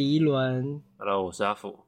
[0.00, 0.82] 我是迪伦。
[0.96, 1.80] Hello，我是阿福。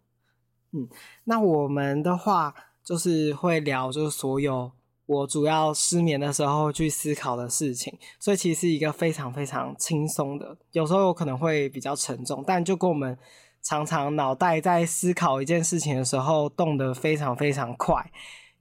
[0.73, 0.87] 嗯，
[1.25, 2.55] 那我们的话
[2.85, 4.71] 就是会聊，就是所有
[5.07, 10.59] 我主要失眠的时候去思考的事情，所以其实是一个非常非常轻松的。
[10.73, 13.17] 有时候有可能会比较沉重，但就跟我们
[13.63, 18.13] 常常脑袋在思考一件事情的时候动得非常非常快，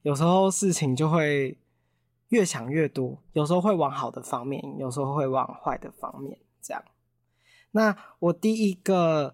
[0.03, 1.57] 有时候事情就会
[2.29, 6.81] 越想越多，有时候会往好的方面，有时候会往坏的方面，这样。
[7.71, 9.33] 那我第一个。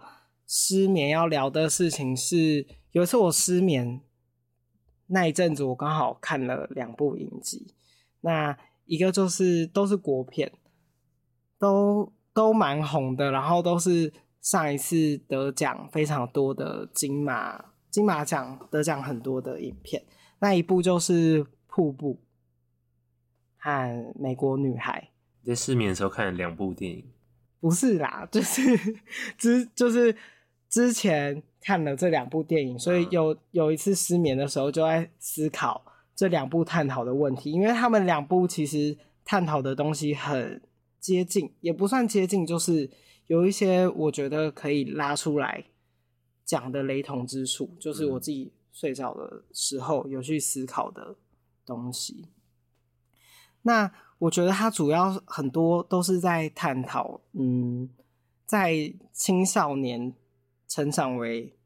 [0.50, 4.00] 失眠要聊的事情是，有一次我失眠
[5.08, 7.76] 那一阵子，我刚好看了两部影集，
[8.22, 10.50] 那一个就是都是国片，
[11.60, 20.02] 都都蛮红的，然后都是上一次得奖非常多的金马金马奖得奖很多的影片，
[20.40, 22.14] 那一部就是《瀑布》
[23.58, 23.70] 和
[24.18, 25.10] 《美国女孩》。
[25.46, 27.06] 在失眠的时候看了两部电影？
[27.60, 28.78] 不是啦，就是
[29.38, 30.16] 之就是。
[30.70, 35.82] 之前看了这两部电影，所以有有一次失眠的时候，就在思考
[36.14, 40.62] 这两部探讨的问题，因为他们两部其实探讨的东西很
[41.00, 42.92] 接近，也不算接近，就是
[43.28, 45.64] 有一些我觉得可以拉出来
[46.44, 51.16] 讲的雷同之处，就是我自己睡着的时候有去思考的
[51.66, 52.28] 东西。
[53.62, 53.90] 那
[54.20, 57.90] 我觉得它主要很多都是在探讨，嗯，
[58.46, 60.14] 在青少年。
[60.70, 61.58] 成长为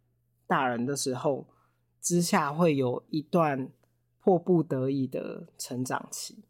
[0.46, 1.48] 大人的时候，
[2.00, 3.72] 之下会有一段
[4.20, 6.44] 迫不得已的成长期。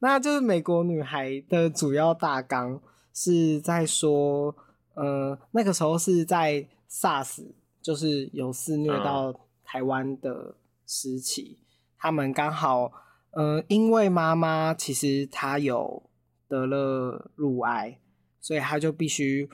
[0.00, 2.82] 那就是《美国女孩》的主要大纲
[3.14, 4.52] 是在说，
[4.94, 7.46] 呃，那个时候是在 SARS，
[7.80, 10.56] 就是有肆虐到台湾的
[10.88, 11.60] 时期，
[11.96, 12.90] 他们刚好，
[13.36, 16.02] 呃，因为妈妈其实她有
[16.48, 17.98] 得了乳癌，
[18.40, 19.46] 所以她就必须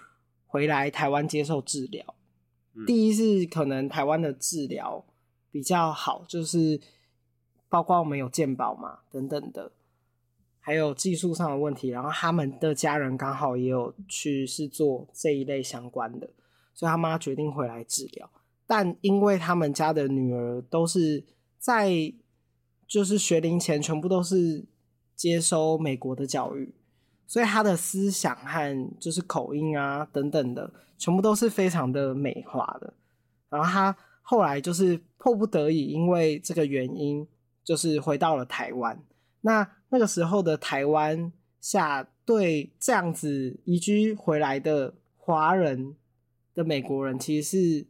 [0.47, 2.15] 回来台湾接受治疗。
[2.87, 5.04] 第一是可能台湾的治疗
[5.50, 6.81] 比较好，就是
[7.69, 9.72] 包括我们有健保嘛等等的，
[10.60, 11.88] 还有技术上的问题。
[11.88, 16.31] 然后他们的家人刚好也有去是做这一类相关的，
[16.72, 18.31] 所以他妈决定回来治疗。
[18.64, 21.25] 但因为他们家的女儿都是
[21.59, 21.91] 在
[22.93, 24.63] 就是学龄前全部都是
[25.17, 26.75] 接收美国的教育。
[27.27, 32.93] 所以他的思想和就是口音啊等等的，全部都是非常的美化的。
[33.49, 37.27] 然后他后来就是迫不得已，因为这个原因，
[37.65, 39.03] 就是回到了台湾。
[39.41, 45.97] 那那个时候的台湾下对这样子移居回来的华人
[46.53, 47.87] 的美国人，其实是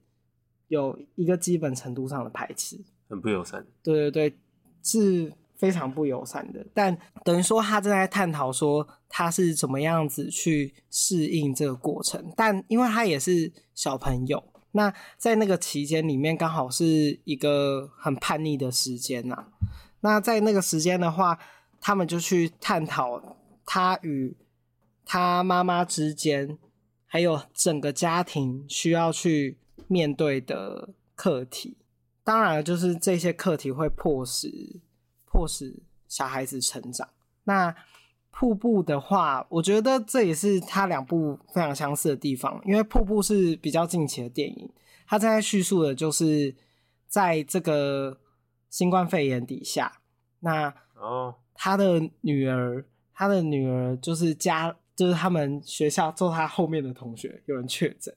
[0.68, 3.66] 有一个基本程度上的排斥，很不友善。
[3.82, 4.38] 对对对，
[4.82, 5.32] 是。
[5.62, 12.32] 非常不友善的，但等于说他正在探讨说他是怎么样子去适应这个过程。
[12.36, 14.42] 但因为他也是小朋友，
[14.72, 19.46] 那在那个期间里面刚好是一个很叛逆的时间呐。
[20.00, 21.38] 那在那个时间的话，
[21.80, 24.36] 他们就去探讨他与
[25.04, 26.58] 他妈妈之间，
[27.06, 31.76] 还有整个家庭需要去面对的课题。
[32.24, 34.80] 当然，就是这些课题会迫使。
[35.24, 35.74] 迫使
[36.08, 37.08] 小孩子成长。
[37.44, 37.74] 那
[38.30, 44.70] 瀑布的话，我觉得这也是它两部非常相似的地方，因为瀑布是比较近期的电影，
[45.06, 46.54] 它正在叙述的就是
[47.08, 48.20] 在这个
[48.68, 50.00] 新冠肺炎底下，
[50.40, 52.84] 那哦，他的女儿，
[53.14, 58.14] 他的女儿就是家，就是他们学校坐他后面的同学有人确诊，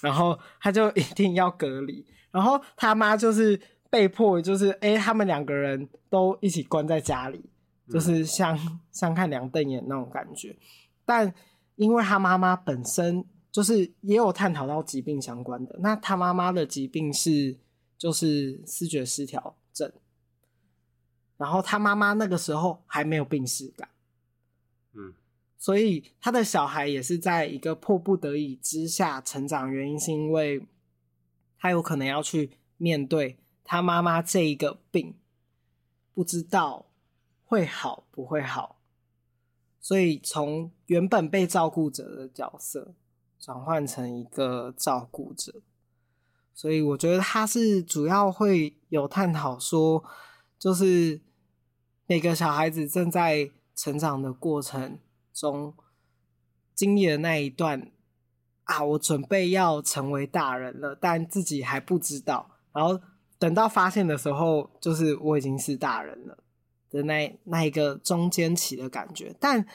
[0.00, 3.60] 然后他就一定要隔离，然后他妈就是。
[3.92, 7.44] 被迫就是，哎、欸，他们两个人都一起关在家里，
[7.90, 8.58] 就是像
[8.90, 10.56] 相看两瞪眼那种感觉。
[11.04, 11.30] 但
[11.76, 17.58] 因为他妈妈本身就是也有探讨到疾病相关的，那他妈妈的疾病是
[17.98, 19.92] 就是思觉失调症，
[21.36, 23.90] 然后他妈妈那个时候还没有病史感，
[24.94, 25.12] 嗯，
[25.58, 30.66] 所以他的小孩也是在一个迫不得已之下成长，原因是因为
[31.62, 33.38] 他有可能要去面对。
[33.62, 35.14] 他妈妈这一个病，
[36.12, 36.86] 不知道
[37.44, 38.80] 会好不会好，
[39.80, 42.96] 所以从原本被照顾者的角色
[43.38, 45.62] 转换成一个照顾者，
[46.52, 50.04] 所以我觉得他是主要会有探讨说，
[50.58, 51.20] 就是
[52.06, 54.98] 每个小孩子正在成长的过程
[55.32, 55.72] 中
[56.74, 57.92] 经历的那一段
[58.72, 63.00] 啊，我准备要成为大人了，但自己还不知道，然后。
[63.38, 66.38] 等到发现的时候，就是我已经是大人了
[66.90, 69.66] 的那那一个中间期的感觉，但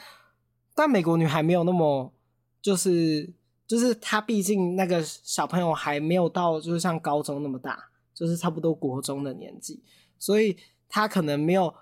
[0.73, 2.13] 但美国女孩没有那么
[2.61, 3.29] 就是
[3.67, 9.83] 就是她毕竟那个小朋友还没有到，就是像高中那么大，就是差不多国中的年纪，
[10.17, 10.55] 所以
[10.87, 11.75] 她可能没有，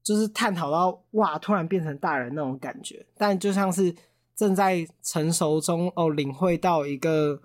[0.00, 3.04] 就是探讨到哇，突然变成大人那种感觉。
[3.16, 3.92] 但就像是
[4.36, 7.40] 正在成熟中哦，领会到一个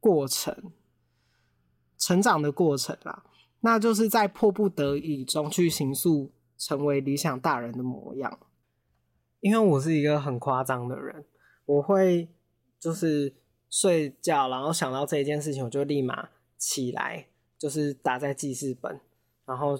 [0.00, 0.72] 过程，
[1.98, 3.24] 成长的过程啦。
[3.60, 8.38] 那就是在迫不得已中去形塑成为理想大人的模样。
[9.40, 11.24] 因为我是一个很夸张的人，
[11.64, 12.28] 我会。
[12.82, 13.32] 就是
[13.70, 19.00] 睡觉，然后想到这一件事情，我就立马起来，就是打在记事本，
[19.46, 19.78] 然后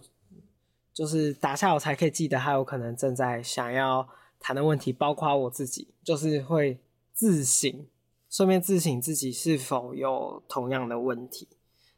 [0.95, 4.09] 就是打下我才可以记得他有可能正在想要
[4.43, 6.79] 谈的问题，包括我自己，就是会
[7.15, 7.87] 自省，
[8.29, 11.49] 顺便自省自己是否有同样的问题。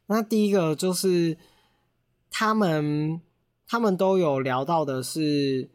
[0.05, 1.37] 那第一个就是
[2.29, 3.19] 他们
[3.67, 5.69] 他们都有聊到的是，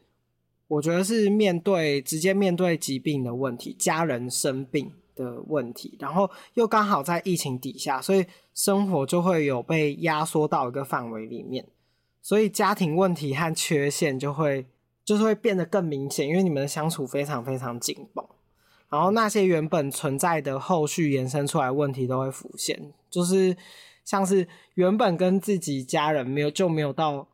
[0.68, 4.92] 我觉得是面对直接面对疾病的问题，家人生病。
[5.16, 8.24] 的问题，然后又刚好在疫情底下，所以
[8.54, 11.66] 生活就会有被压缩到一个范围里面，
[12.22, 14.64] 所以家庭问题和缺陷就会
[15.04, 18.24] 就是会变得更明显，因为你们的相处非常非常紧绷，
[18.88, 23.56] 然后那些原本存在的后续延伸出来问题都会浮现，就是
[24.04, 27.28] 像是原本跟自己家人没有就没有到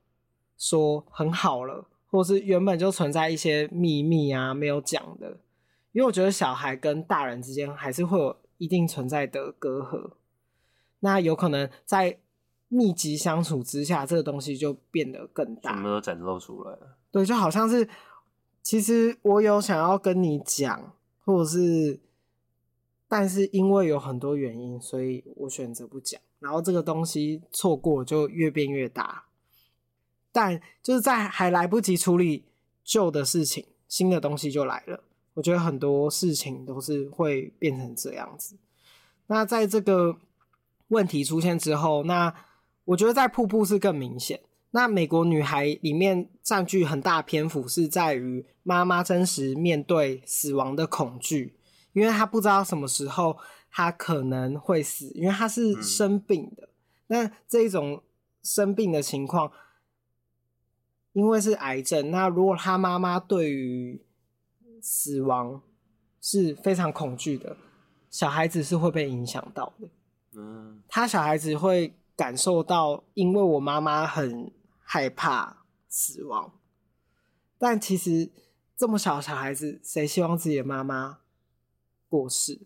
[0.57, 5.39] 说很好了，或是原本就存在一些秘密啊没有讲的。
[5.93, 10.11] 因为我觉得小孩跟大人之间还是会有一定存在的隔阂，
[11.01, 12.19] 那有可能在
[12.69, 16.99] 密集相处之下，这个东西就变得更大，什么都展露出来了。
[17.17, 17.89] 对，就好像是
[18.63, 20.93] 其实我有想要跟你讲，
[21.25, 21.99] 或者是，
[23.09, 29.25] 但是因为有很多原因，所以我选择不讲，然后这个东西错过就越变越大，
[30.31, 32.45] 但就是在还来不及处理
[32.85, 35.03] 旧的事情，新的东西就来了。
[35.33, 38.59] 我觉得很多事情都是会变成这样子。
[39.29, 40.19] 那在这个
[40.89, 42.35] 问题出现之后，那
[42.85, 44.39] 我觉得在瀑布是更明显。
[44.71, 51.57] 那美国女孩里面占据很大篇幅是在于妈妈真实面对死亡的恐惧，
[51.93, 53.39] 因为她不知道什么时候
[53.71, 56.69] 她可能会死，因为她是生病的。
[57.07, 58.03] 那这一种
[58.43, 59.51] 生病的情况，
[61.13, 64.05] 因为是癌症，那如果她妈妈对于
[64.83, 65.63] 死亡
[66.21, 67.57] 是非常恐惧的，
[68.11, 69.89] 小孩子是会被影响到的。
[70.39, 74.51] 嗯，他小孩子会感受到，因为我妈妈很
[74.83, 76.53] 害怕死亡，
[77.59, 78.31] 但其实
[78.77, 81.19] 这么小的小孩子，谁希望自己的妈妈
[82.09, 82.63] 过世？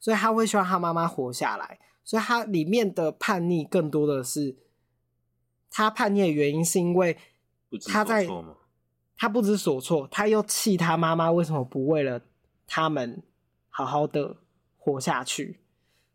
[0.00, 1.78] 所以他会希望他妈妈活下来。
[2.02, 4.56] 所以他里面的叛逆更多的是，
[5.70, 7.16] 他叛逆的原因是因为
[7.86, 8.26] 他在。
[9.20, 12.22] 他不知所措，他又气他妈妈为什么不为了
[12.68, 13.20] 他们
[13.68, 14.36] 好好的
[14.76, 15.58] 活下去？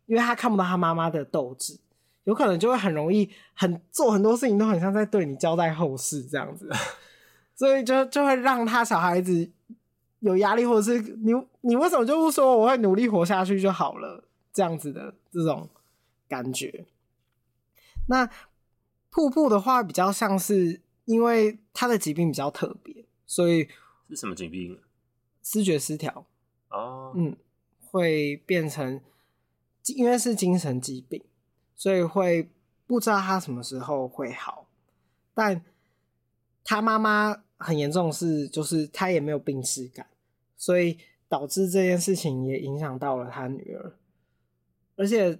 [0.05, 1.81] 因为他看不到他妈妈的斗志，
[2.25, 6.69] 有可能就会很容易很做很多事情都很像在对你交代后事这样子，
[7.55, 9.49] 所以就就会让他小孩子
[10.19, 15.69] 有压力，或者是你你为什么就不说我会努力活下去就好了这样子的这种
[16.27, 16.85] 感觉？
[18.07, 18.29] 那
[19.09, 20.81] 瀑布的话比较像是。
[21.05, 23.67] 因为他的疾病比较特别，所以
[24.07, 24.79] 是什么疾病？
[25.43, 26.25] 视觉失调
[26.69, 27.35] 哦，嗯，
[27.91, 29.01] 会变成
[29.87, 31.21] 因为是精神疾病，
[31.83, 32.49] 所以会
[32.87, 34.69] 不知道他什么时候会好。
[35.33, 35.61] 但
[36.63, 40.07] 他妈妈很严重的是，就是他也没有病耻感，
[40.55, 40.97] 所以
[41.27, 43.97] 导致这件事情也影响到了他女儿。
[44.95, 45.37] 而且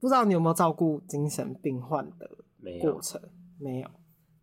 [0.00, 2.26] 不知道你有没有照顾精神病患的
[2.80, 3.20] 过程？
[3.58, 3.74] 没有。
[3.74, 3.90] 没有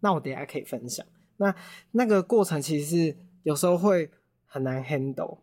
[0.02, 1.04] 那我等下可以分享。
[1.38, 1.56] 那
[1.94, 4.12] 那个过程其实是有时候会
[4.46, 5.40] 很难 handle，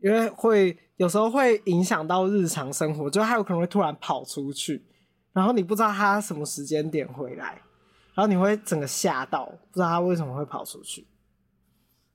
[0.00, 4.84] 因为会有时候会影响到日常生活，就他有可能会突然跑出去，
[5.32, 7.62] 然后你不知道他什么时间点回来，
[8.14, 11.06] 然后你会整个吓到，不知道他为什么会跑出去，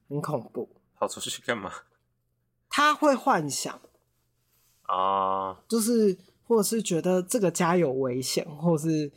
[0.10, 0.70] 很恐怖。
[0.96, 1.72] 跑出去干嘛？
[2.70, 3.80] 他会幻想
[4.84, 9.12] 啊，就是或者是觉得这个家有危险，或者是。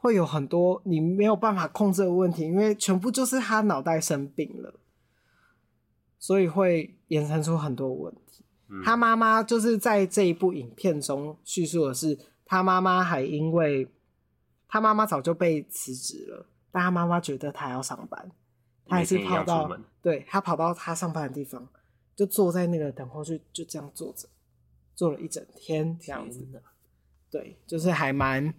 [0.00, 4.72] 会有很多你没有办法控制的问题，因为全部就是他脑袋生病了，
[6.18, 8.44] 所以会衍生出很多问题。
[8.68, 8.82] 嗯。
[8.84, 13.90] 他妈妈就是在这一部影片中叙述的是，他妈妈还因为
[14.68, 18.30] 他妈妈早就被辞职了，但他妈妈觉得他要上班，
[18.86, 19.70] 他还是跑到
[20.02, 21.68] 对他跑到他上班的地方，
[22.14, 24.28] 就坐在那个等候区，就这样坐着，
[24.94, 26.62] 坐了一整天这样子的。
[27.30, 28.54] 对，就是还蛮。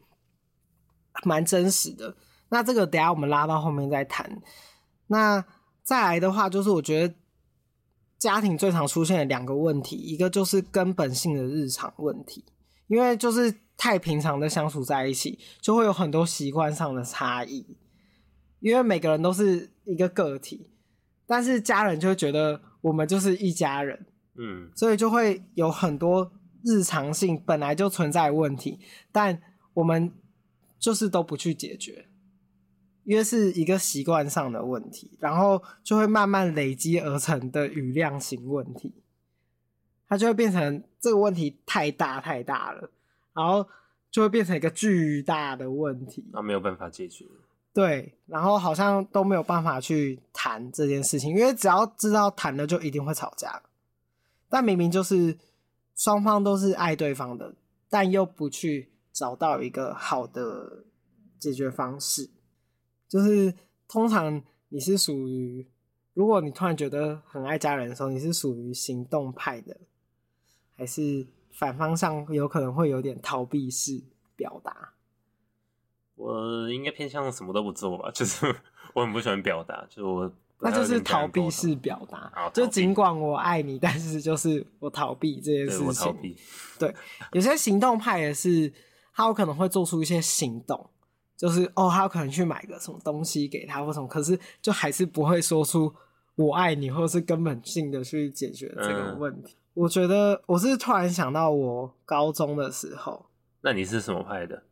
[1.25, 2.15] 蛮真实的，
[2.47, 4.41] 那这个等下我们拉到后面再谈。
[5.07, 5.43] 那
[5.83, 7.13] 再来的话，就是我觉得
[8.19, 12.43] 家庭最常出现的两个问题，一个就是根本性的日常问题，
[12.88, 17.77] 因为就是太平常的相处在一起，就会有很多习惯上的差异。
[18.59, 20.69] 因为每个人都是一个个体，
[21.25, 24.05] 但是家人就会觉得我们就是一家人，
[24.38, 26.29] 嗯，所以就会有很多
[26.65, 28.77] 日常性本来就存在的问题，
[29.13, 29.41] 但
[29.75, 30.11] 我们
[30.77, 32.08] 就是都不去解决。
[33.09, 38.93] 因为是一个习惯上的问题，然后就会慢慢累积而成的语量型问题，
[40.07, 42.91] 它就会变成这个问题太大太大了，
[43.33, 43.67] 然后
[44.11, 47.25] 就会变成一个巨大的问题，那没有办法解决。
[47.73, 53.59] 对，然后好像都没有办法去谈这件事情，因为只要知道谈了，就一定会吵架。
[54.49, 55.35] 但明明就是
[55.95, 57.55] 双方都是爱对方的，
[57.89, 60.83] 但又不去找到一个好的
[61.39, 62.29] 解决方式。
[63.09, 63.53] 就是
[63.87, 65.67] 通常你是属于，
[66.13, 69.75] 如果你突然觉得很爱家人的时候，你是属于行动派的，
[70.77, 73.99] 还是反方向有可能会有点逃避式
[74.35, 74.93] 表达？
[76.15, 78.45] 我应该偏向什么都不做吧，就是
[78.93, 82.51] 我很不喜欢表达，就是我那就是逃避式表达。
[82.53, 85.87] 就尽管我爱你，但是就是我逃避这件事情。
[85.87, 86.35] 我逃避。
[86.77, 86.93] 对，
[87.31, 88.71] 有些行动派也是，
[89.13, 90.89] 他有可能会做出一些行动。
[91.39, 95.89] 就是哦，他有可能去买个什么东西给他或什么，可是就还是不会说出
[96.36, 99.53] “我爱你”或者是根本性的去解决这个问题。
[99.53, 103.27] 嗯、我觉得我是突然想到我高中的时候。
[103.62, 104.63] 那你是什么派的？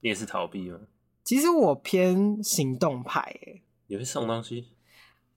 [0.00, 0.78] 你也是逃避吗？
[1.24, 3.64] 其实我偏行动派诶。
[3.88, 4.68] 你会送东西？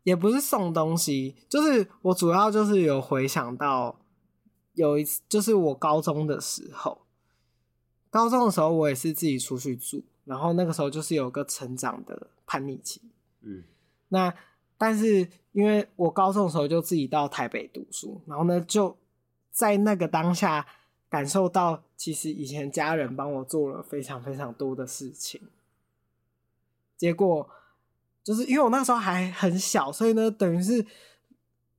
[0.03, 3.99] 也不是送东西，就是我主要就是有回想到
[4.75, 7.01] 有一次，就是我高中的时候，
[8.11, 10.03] 高中的时候我也是自己出去住。
[10.29, 13.01] 然后那个时候就是有个成长的叛逆期，
[13.41, 13.63] 嗯，
[14.09, 14.31] 那
[14.77, 18.95] 但是因为我高中的时候就自己到台北读书，然后呢就
[19.49, 20.67] 在那个当下
[21.09, 25.41] 感受到，其实以前家人帮我做了非常非常多的事情，
[26.95, 27.49] 结果
[28.23, 30.85] 就是因为我那时候还很小，所以呢等于是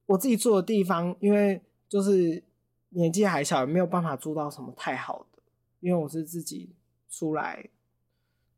[0.07, 2.43] 我自己住的地方，因为就是
[2.89, 5.41] 年纪还小，也没有办法住到什么太好的，
[5.79, 6.75] 因为我是自己
[7.09, 7.71] 出来。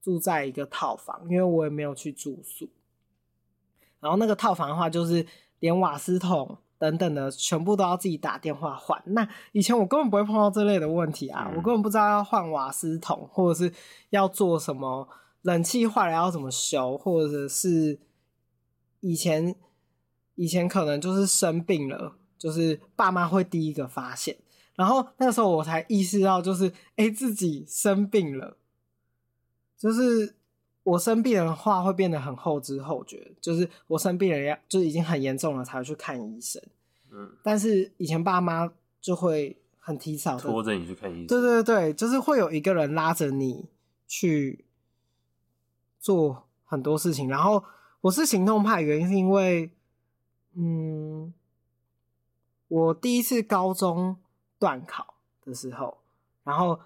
[0.03, 2.69] 住在一个套房，因为我也没有去住宿。
[4.01, 5.25] 然后那个套房的话，就是
[5.61, 9.01] 连瓦斯桶等等的全部都要自己打电话换。
[9.07, 13.73] 那以前我根本不会碰到这类的问题啊，嗯、我根本不知道要换瓦斯桶，或者是
[14.11, 15.09] 要做什么
[15.43, 18.01] 冷气坏了要怎么修，或者是
[18.99, 19.55] 以前
[20.35, 24.37] 以前可能就是生病了，就是爸妈会第一个发现。
[24.75, 26.67] 然后那个时候我才意识到，就是
[26.97, 28.57] 哎、欸、自己生病了。
[29.83, 30.33] 就是
[30.85, 36.63] 我生病的话会变得很后知后觉，就是我生病了要就已经很严重了才会去看医生。
[37.11, 41.27] 嗯，但是以前爸妈就会很提早拖着你去看医生。
[41.27, 43.67] 对对对，就是会有一个人拉着你
[44.07, 44.65] 去
[45.99, 47.29] 做很多事情。
[47.29, 47.65] 然后
[48.03, 49.69] 我是行动派，原因是因为，
[50.55, 51.35] 嗯，
[52.69, 54.17] 我第一次高中
[54.61, 55.99] 断考的时候，
[56.45, 56.79] 然后。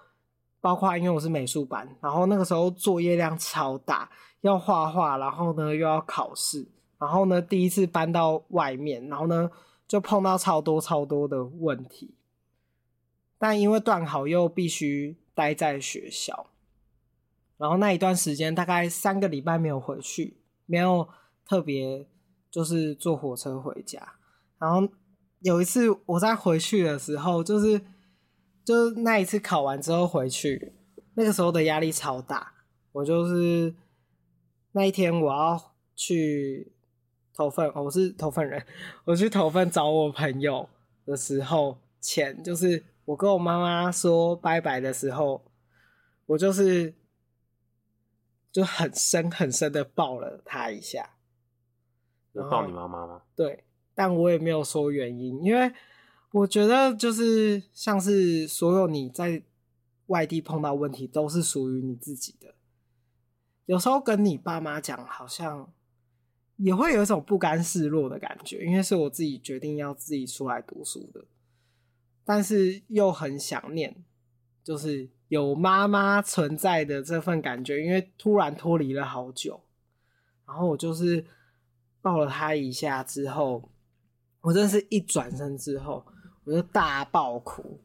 [0.59, 4.09] 包括因为我是美术班，然后那个时候作业量超大，
[4.41, 9.49] 要画画，然后呢又要考试，然后呢第一次搬到外面，然后呢
[9.87, 12.15] 就碰到超多超多的问题。
[13.37, 16.47] 但因为段考又必须待在学校，
[17.57, 21.07] 然后那一段时间大概三个礼拜没有回去，没有
[21.47, 22.07] 特别
[22.49, 24.01] 就是坐火车回家。
[24.57, 24.91] 然后
[25.41, 27.79] 有一次我在回去的时候，就是。
[28.67, 30.73] 就是那一次考完之后回去，
[31.13, 32.51] 那个时候的压力超大。
[32.91, 33.73] 我就是
[34.73, 36.73] 那一天我要去
[37.33, 38.61] 投份，我是投份人，
[39.05, 40.67] 我去投份找我朋友
[41.05, 45.45] 的时候，前就是我跟我妈妈说拜拜的时候，
[46.25, 46.93] 我就是
[48.51, 51.11] 就很深很深的抱了她一下。
[52.33, 53.21] 有抱你妈妈吗？
[53.33, 53.63] 对，
[53.95, 55.71] 但我也没有说原因，因为。
[56.37, 59.41] 我觉得就是像是所有你在
[60.07, 62.53] 外地碰到问题都是属于你自己的。
[63.65, 65.73] 有时候跟你爸妈讲，好像
[66.57, 71.25] 也会有一种不甘示弱的感觉，因为是我自己决定要自己出来读书的，
[72.23, 74.03] 但是又很想念，
[74.63, 79.61] 就是有妈妈存在的这份感觉，因为突然脱离了好久，
[80.45, 81.25] 然后我就是
[81.99, 83.71] 抱了他一下之后，
[84.41, 86.05] 我真是一转身之后。
[86.47, 87.77] 我就大爆哭，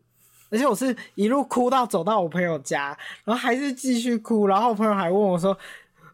[0.48, 5.58] 而且我是一路哭到走到我朋友家，然后还是继续哭，然后我朋友还问我说：“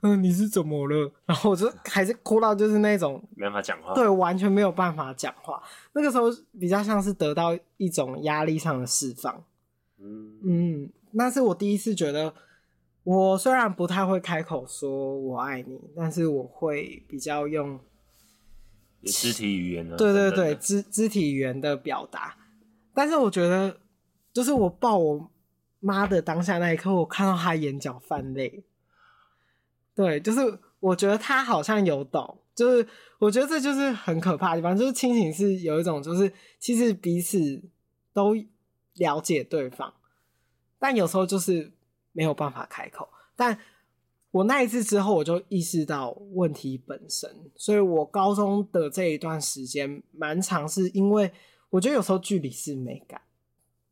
[0.00, 1.12] 嗯，你是怎么了？
[1.26, 5.62] 然后我就还是哭到就是那种没办法讲话，对，完全没有办法讲话。
[5.92, 9.44] 那个时候比较像是得到一种压力上的释放。
[10.00, 12.32] 嗯嗯，那是我第一次觉得，
[13.04, 17.78] 我虽然不太会开口说我爱你，但是我会比较用
[19.04, 22.36] 肢体语言的，对对对，肢肢体语言的表达。
[22.98, 23.78] 但是我觉得，
[24.32, 25.30] 就是我抱我
[25.78, 28.64] 妈的当下那一刻，我看到她眼角泛泪。
[29.94, 32.88] 对，就是我觉得她好像有懂，就是
[33.20, 37.62] 我觉得这就是很可怕的地方，就是亲情是有一种，就是其实彼此
[38.12, 38.34] 都
[38.94, 39.94] 了解对方，
[40.80, 41.70] 但有时候就是
[42.10, 43.08] 没有办法开口。
[43.36, 43.56] 但
[44.32, 51.30] 我那一次之后，我就意识到问题本身，所以我高中的这一段时间蛮长，是因为
[51.70, 53.20] 我觉得有时候距离是美感，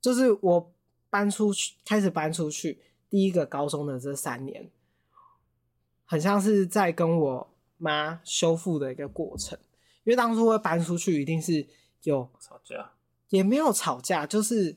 [0.01, 0.73] 就是我
[1.11, 2.79] 搬出去，开始搬出去，
[3.09, 4.71] 第一个高中的这三年，
[6.05, 9.59] 很像是在跟我妈修复的一个过程，
[10.05, 11.67] 因为当初会搬出去，一定是
[12.03, 12.93] 有吵架，
[13.29, 14.77] 也没有吵架，就是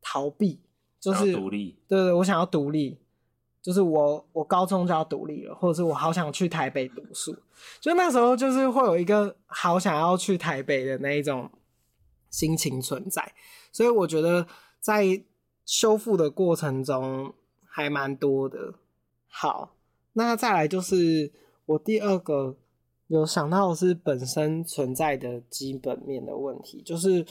[0.00, 0.60] 逃避，
[1.00, 2.98] 就是独立，对对，我想要独立。
[3.62, 7.36] 就是我，我高中就要独立了，或者是我好想去台北读书，
[7.80, 11.50] 就那时候就是会有一个好想要去台北的那一种
[12.36, 13.32] 心情存在，
[13.72, 14.46] 所以我觉得
[14.78, 15.24] 在
[15.64, 17.32] 修复的过程中
[17.64, 18.74] 还蛮多的。
[19.26, 19.74] 好，
[20.12, 21.32] 那再来就是
[21.64, 22.58] 我第二个
[23.06, 27.24] 有想到的是本身存在的基本面的问题，就是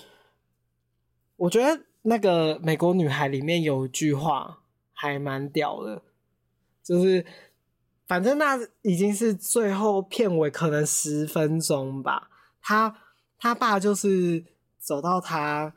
[1.35, 6.01] 我觉得那个美国女孩里面有一句话还蛮屌的。
[6.83, 7.25] 就是，
[8.07, 12.29] 反正那已经是最后片尾，可能十分钟吧。
[12.61, 12.95] 他
[13.39, 14.43] 他爸就是
[14.85, 15.73] 走到他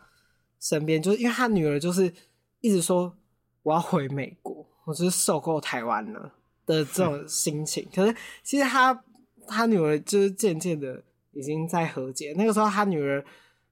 [0.61, 2.12] 身边，就是因为他女儿就是
[2.61, 3.17] 一直说
[3.62, 6.33] 我要回美国，我就是受够台湾了
[6.66, 7.88] 的这种 心情。
[7.94, 9.05] 可是其实他
[9.47, 12.35] 他女儿就是渐渐的已经在和解。
[12.37, 13.25] 那个时候他女儿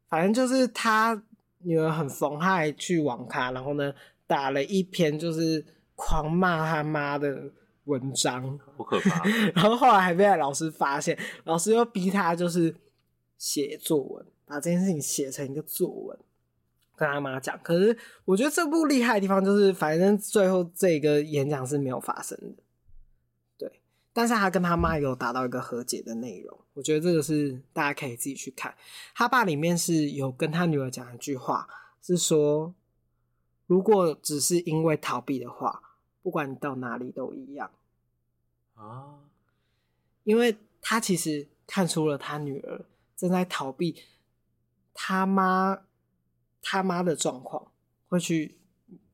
[0.08, 1.22] 反正就是他
[1.58, 3.92] 女儿很疯，他还去网咖，然后呢
[4.26, 5.64] 打了一篇就是。
[5.98, 7.50] 狂骂他妈的
[7.84, 9.24] 文章，不可怕。
[9.56, 12.76] 然后后来还被老师发现，老师又逼他就是
[13.38, 16.18] 写作文，把这件事情写成一个作文，
[16.94, 17.58] 跟他妈讲。
[17.62, 22.62] 可是我觉得这部厉害的地方就是，反正最后这个演讲是没有发生的，
[23.58, 23.80] 对。
[24.14, 28.74] 但是他跟他妈有达到一个和解的内容，我觉得这个是大家可以自己去看。
[29.14, 31.68] 他爸里面是有跟他女儿讲一句话，
[32.00, 32.74] 是说
[33.66, 35.82] 如果只是因为逃避的话。
[36.22, 37.70] 不管你到哪里都一样
[38.74, 39.14] 啊，
[40.24, 42.84] 因为他其实看出了他女儿
[43.16, 44.02] 正在逃避
[44.98, 45.82] 他妈
[46.62, 47.70] 他妈的状况，
[48.08, 48.56] 会去，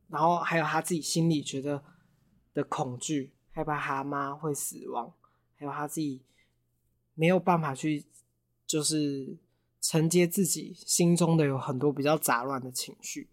[0.08, 1.82] 然后还有他自己心里觉得
[2.54, 5.12] 的恐惧，害怕他妈会死亡，
[5.56, 6.22] 还有他自己
[7.14, 8.04] 没有办法去，
[8.66, 9.36] 就是
[9.80, 13.28] 承接自己心中的有很多比较杂乱的情绪。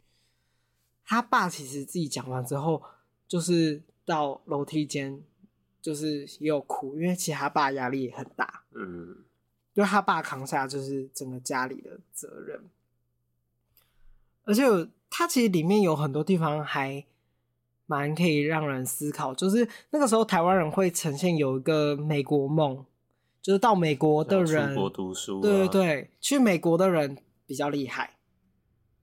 [1.05, 2.83] 他爸其实自己讲完之后。
[3.29, 5.23] 就是到楼梯间，
[5.83, 9.23] 就是也有哭，因为其实他爸压力也很大，嗯，
[9.79, 12.59] 因为他爸扛下就是整个家里的责任，
[14.43, 14.63] 而且
[15.09, 17.05] 他其实里面有很多地方还
[17.85, 22.85] 蛮可以让人思考，就是那个时候台湾人会呈现有一个美国梦，
[23.41, 28.17] 就是到美国的人出国读书啊，对对对，去美国的人比较厉害，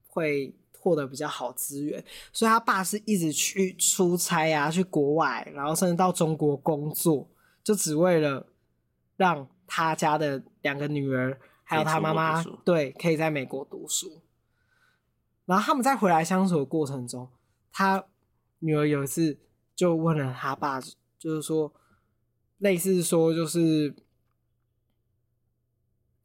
[0.05, 0.53] 会。
[0.79, 7.27] 获得比较好资源，所以他爸是一直去出差啊，去国外，然后甚至到中国工作，
[7.61, 8.45] 就只为了
[9.17, 14.21] 让他家的两个女儿还有他妈妈对可以在美国读书。
[15.45, 17.29] 然后他们在回来相处的过程中，
[17.71, 18.05] 他
[18.59, 19.37] 女儿有一次
[19.75, 20.81] 就问了他爸，
[21.19, 21.73] 就是说
[22.57, 23.95] 类似说就是，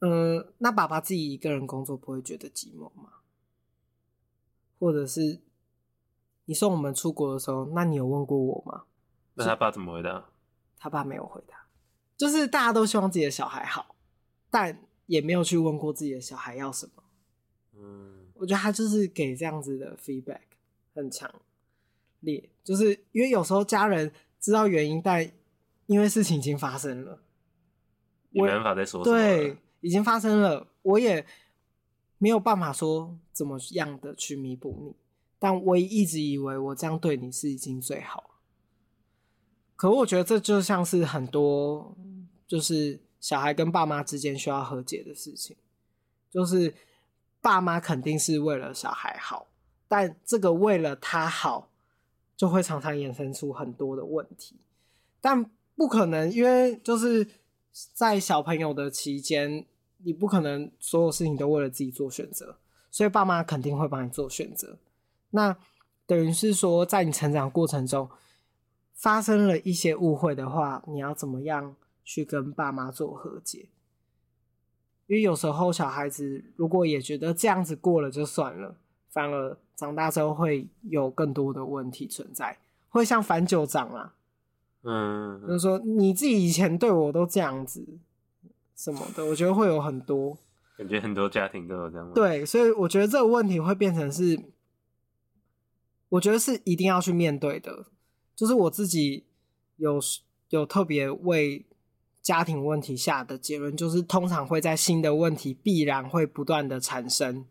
[0.00, 3.11] 嗯、呃，那爸爸自己一个人工作不会觉得寂寞吗？
[4.81, 5.40] 或者是
[6.46, 8.85] 你送我们出国的时候，那你有问过我吗？
[9.35, 10.31] 那他爸怎么回答？
[10.76, 11.62] 他爸没有回答，
[12.22, 13.96] 就是大家都希望自己的小孩好，
[14.48, 17.02] 但也没有去问过自己的小孩要什么。
[17.74, 20.42] 嗯，我觉得他就是给这样子的 feedback
[20.94, 21.28] 很强
[22.20, 25.28] 烈，就是因为有时候家人知道原因，但
[25.87, 27.18] 因为事情已经发生了，
[28.35, 29.16] 我没办法再说什么。
[29.18, 31.26] 对，已经发生了，我也。
[32.18, 34.94] 没有办法说怎么样的去弥补你，
[35.40, 38.38] 但我一直以为我这样对你是已经最好。
[39.74, 41.96] 可我觉得这就像是很多
[42.52, 45.56] 就是小孩跟爸妈之间需要和解的事情，
[46.30, 46.74] 就是
[47.40, 49.46] 爸妈肯定是为了小孩好，
[49.88, 51.70] 但这个为了他好，
[52.36, 54.56] 就会常常衍生出很多的问题。
[55.22, 57.26] 但不可能，因为就是
[57.94, 59.64] 在小朋友的期间，
[60.04, 62.58] 你不可能所有事情都为了自己做选择，
[62.90, 64.76] 所以爸妈肯定会帮你做选择。
[65.30, 65.56] 那
[66.04, 68.10] 等于是说，在你成长过程中
[68.92, 73.68] 发生了一些误会的话，你要怎么样去跟爸妈做和解？
[75.08, 78.76] 因为有时候小孩子如果也觉得这样子过了就算了，
[79.10, 84.14] 反而长大之后会有更多的问题存在，会像反旧账啊。
[84.84, 87.86] 嗯，就是说你自己以前对我都这样子
[88.74, 90.38] 什么的，我觉得会有很多，
[90.78, 92.12] 感觉很多家庭都有这样。
[92.14, 94.40] 对，所以我觉得这个问题会变成是，
[96.08, 97.86] 我觉得是一定要去面对的。
[98.34, 99.24] 就是我自己
[99.76, 100.00] 有
[100.48, 101.64] 有特别为
[102.22, 107.44] 家庭问题下的结论，就是通常会在新的问题必然会不断的产生，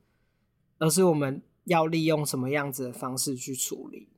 [0.79, 4.09] 而是我们要利用什么样子的方式去处理。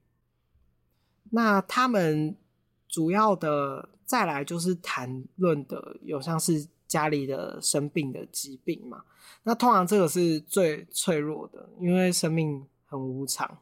[1.31, 2.37] 那他们。
[2.85, 9.03] 主要的再来就是谈论的有像是家里的生病的疾病嘛，
[9.41, 13.57] 那通常这个是最脆弱的，因为生命很无常，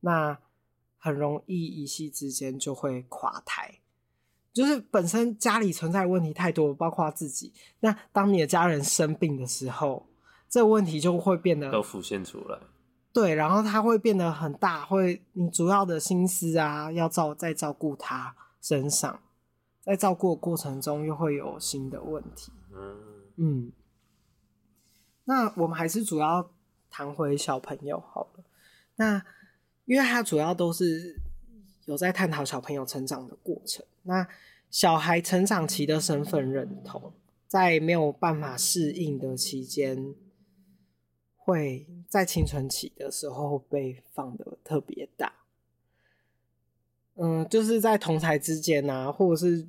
[0.00, 0.36] 那
[0.96, 3.78] 很容易一夕之间就会垮台。
[4.58, 7.52] 就是本身家里存在问题太多，包括自己。
[7.78, 10.04] 那当你的家人生病的时候，
[10.48, 12.58] 这个问题就会变得都浮现出来。
[13.12, 18.34] 对，然后它会变得很大，会你主要的心思啊，要照在照顾他。
[18.60, 19.20] 身上，
[19.80, 22.50] 在照顾的过程中又会有新的问题。
[22.74, 22.98] 嗯
[23.36, 23.72] 嗯，
[25.24, 26.50] 那我们还是主要
[26.90, 28.44] 谈回小朋友好了。
[28.96, 29.22] 那
[29.84, 31.20] 因为他主要都是
[31.88, 33.82] 有在探讨小朋友成长的过程。
[34.02, 34.28] 那
[34.70, 37.14] 小孩成长期的身份认同，
[37.46, 40.14] 在没有办法适应的期间，
[41.34, 45.32] 会在青春期的时候被放得特别大。
[47.14, 49.66] 嗯，就是在同侪之间啊，或者是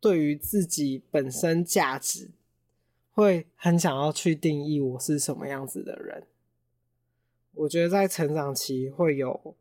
[0.00, 2.30] 对于自己本身价值，
[3.10, 6.24] 会很想要去定义我是什么样子的人。
[7.54, 9.56] 我觉得在成长期会有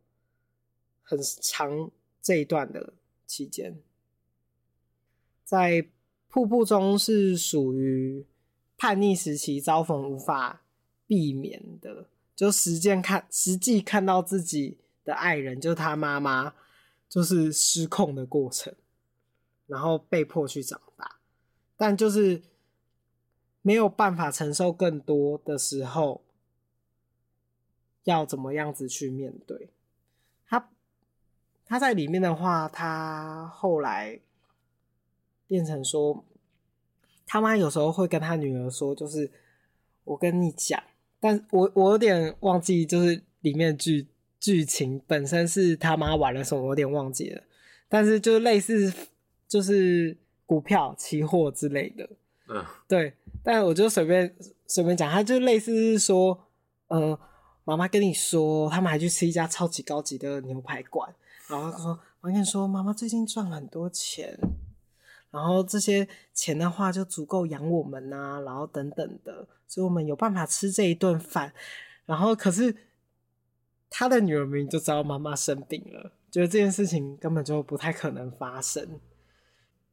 [1.09, 1.89] 很长
[2.21, 2.93] 这一段的
[3.25, 3.81] 期间，
[5.43, 5.89] 在
[6.27, 8.25] 瀑布中是属于
[8.77, 10.61] 叛逆时期，遭逢无法
[11.07, 14.77] 避免的，就实践看实际看到自己。
[15.05, 16.53] 的爱人就是他妈妈，
[17.07, 18.75] 就是失控的过程，
[19.65, 21.19] 然后被迫去长大，
[21.75, 22.43] 但就是
[23.63, 26.23] 没有办法承受更多的时候，
[28.03, 29.71] 要怎么样子去面对？
[31.69, 34.19] 他他在里面的话，他后来
[35.47, 36.25] 变成说，
[37.25, 39.31] 他妈有时候会跟他女儿说，就是
[40.03, 40.81] 我跟你讲，
[41.19, 44.07] 但我我有点忘记，就是里面剧。
[44.41, 47.43] 剧情本身是他妈玩了什么，我有点忘记了，
[47.89, 48.89] 但是就类似
[49.49, 52.09] 就是股票、期货之类的，
[52.47, 53.11] 嗯，对。
[53.43, 54.33] 但我就随便
[54.65, 56.47] 随便讲，他就类似是说，
[56.87, 57.19] 呃，
[57.65, 61.13] 妈妈跟你说，他们还去吃一家超级高级的牛排馆，
[61.49, 64.39] 然后他说，我跟你说，妈妈最近赚很多钱，
[65.31, 71.51] 然后这些钱的话就足够养我们啊，然后等等的，所以我们有办法吃这一顿饭，
[72.05, 72.75] 然后可是。
[73.91, 78.99] 他的女儿明明就知道妈妈生病了，觉得这件事情根本就不太可能发生。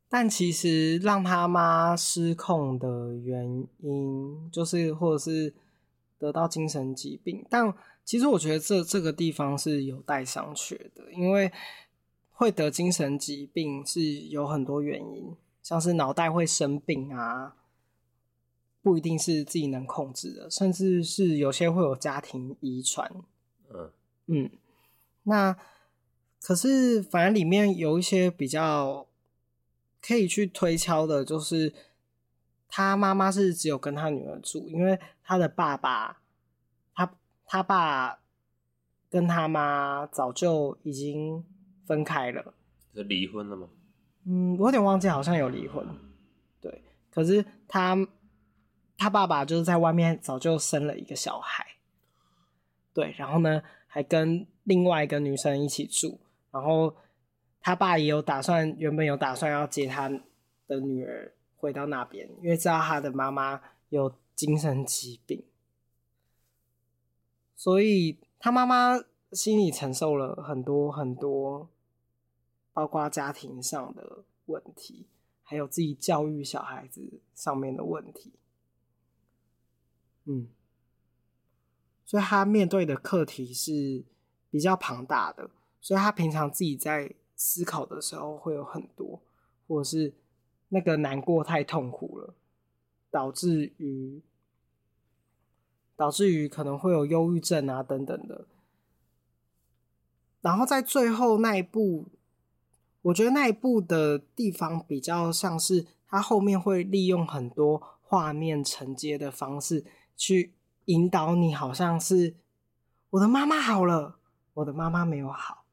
[0.06, 5.54] 但其实让他妈失控的原因，就是或者是
[6.18, 7.42] 得到精神疾病。
[7.48, 7.72] 但
[8.06, 11.52] 其实我觉得这这个地方是有待商榷的，因为
[12.30, 17.56] 会得精神疾病是有很多原因，像是脑袋会生病啊，
[18.80, 23.10] 不一定是自己能控制的，甚至是有些会有家庭遗传。
[23.74, 23.90] 嗯
[24.26, 24.50] 嗯，
[25.24, 25.56] 那
[26.40, 29.08] 可是反正里面有一些比较
[30.00, 31.74] 可以去推敲的，就是
[32.68, 36.20] 他妈妈是只有跟他女儿住，因为他的爸爸，
[37.46, 38.18] 他他爸
[39.09, 41.42] 跟他妈早就已经
[41.87, 42.52] 分开了，
[42.92, 43.68] 是离婚了吗？
[44.26, 45.87] 嗯，我有点忘记，好像有离婚。
[46.61, 47.96] 对，可是他
[48.98, 51.64] 他爸爸就是在外面早就生了一个小孩。
[52.92, 56.94] 对，然后呢，还跟另外一个女生一起住，然后
[57.61, 60.09] 他爸也有打算，原本有打算要接他
[60.66, 65.44] 的女儿回到那边，因为知道他的妈妈有精神疾病，
[67.56, 71.68] 所以他妈妈心里承受了很多很多，
[72.72, 75.06] 包括家庭上的问题，
[75.42, 78.34] 还有自己教育小孩子上面的问题，
[80.26, 80.48] 嗯。
[82.04, 84.04] 所以他面对的课题是
[84.48, 89.20] 比较庞大的，所以他平常自己在思考的时候会有很多，
[89.66, 90.14] 或者是
[90.68, 92.34] 那个难过太痛苦了，
[93.10, 94.22] 导致于
[95.96, 98.46] 导致于可能会有忧郁症啊等等的。
[100.40, 102.06] 然后在最后那一步，
[103.02, 109.85] 我觉得那一步的地方比较像是他后面会利用很多画面承接的方式
[110.16, 110.54] 去
[110.85, 112.37] 引导你，好像是
[113.11, 114.18] 我的妈妈好了，
[114.54, 115.64] 我的妈妈没有好，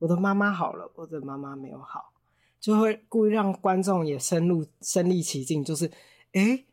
[0.00, 2.12] 我的妈妈好了，我的妈妈没有好，
[2.58, 5.88] 就会故意让观众也深入身临其境，就是
[6.32, 6.66] 诶，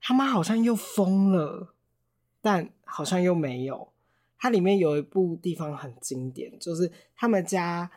[0.00, 1.74] 他妈好像又疯了，
[2.42, 3.88] 但好像又没有。
[4.38, 7.88] 它里面有一部地方很经典，就是他们家，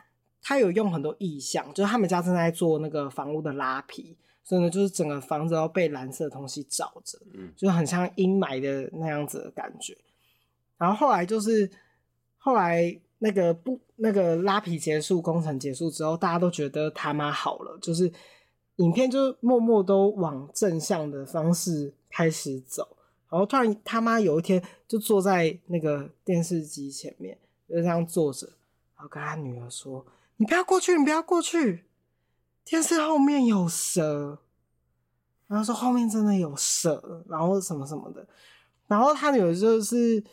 [0.44, 9.98] 他有用很多意象，就是他们家正在做那个房屋的拉皮，所以呢，就是整个房子都被蓝色的东西罩着，嗯，就很像阴霾的那样子的感觉。
[10.78, 11.68] 然后后来就是
[12.38, 18.12] 后来那个不那个拉皮结束，工程结束之后，大家都觉得他妈好了，就是
[18.76, 22.95] 影片就默默都往正向的方式开始走。
[23.30, 28.48] 然后突然他妈有一天就坐在那个电视机前面，就这样坐着，
[28.96, 30.06] 然后跟他女儿说
[30.38, 31.86] ：“你不要过去，你不要过去，
[32.64, 34.40] 电视后面有蛇。”
[35.48, 38.28] 然后说后面真的有蛇，然后什么什么的。
[38.88, 40.24] 然后他女儿就是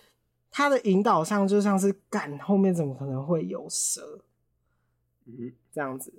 [0.51, 4.21] 他的引导上就像是干，后面怎么可能会有蛇？
[5.27, 6.13] 嗯，这样子。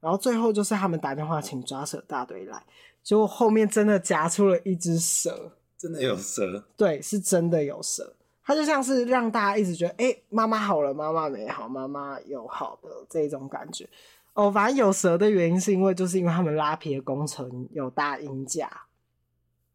[0.00, 2.64] 然后最后就是他们打电话请抓蛇大队来，
[3.02, 5.57] 结果后面真的夹出了一只蛇。
[5.78, 8.16] 真的有蛇，对，是真的有蛇。
[8.42, 13.88] 它就像是让大家一直觉得，哎、欸，妈妈好了，妈妈没好，妈妈有好的这种感觉。
[14.32, 18.68] 哦，反正有蛇的原因是因为，就是因为他们拉皮的工程有大鹰架，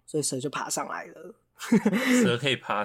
[0.05, 1.35] 所以蛇就爬上来了。
[2.23, 2.83] 蛇可以爬，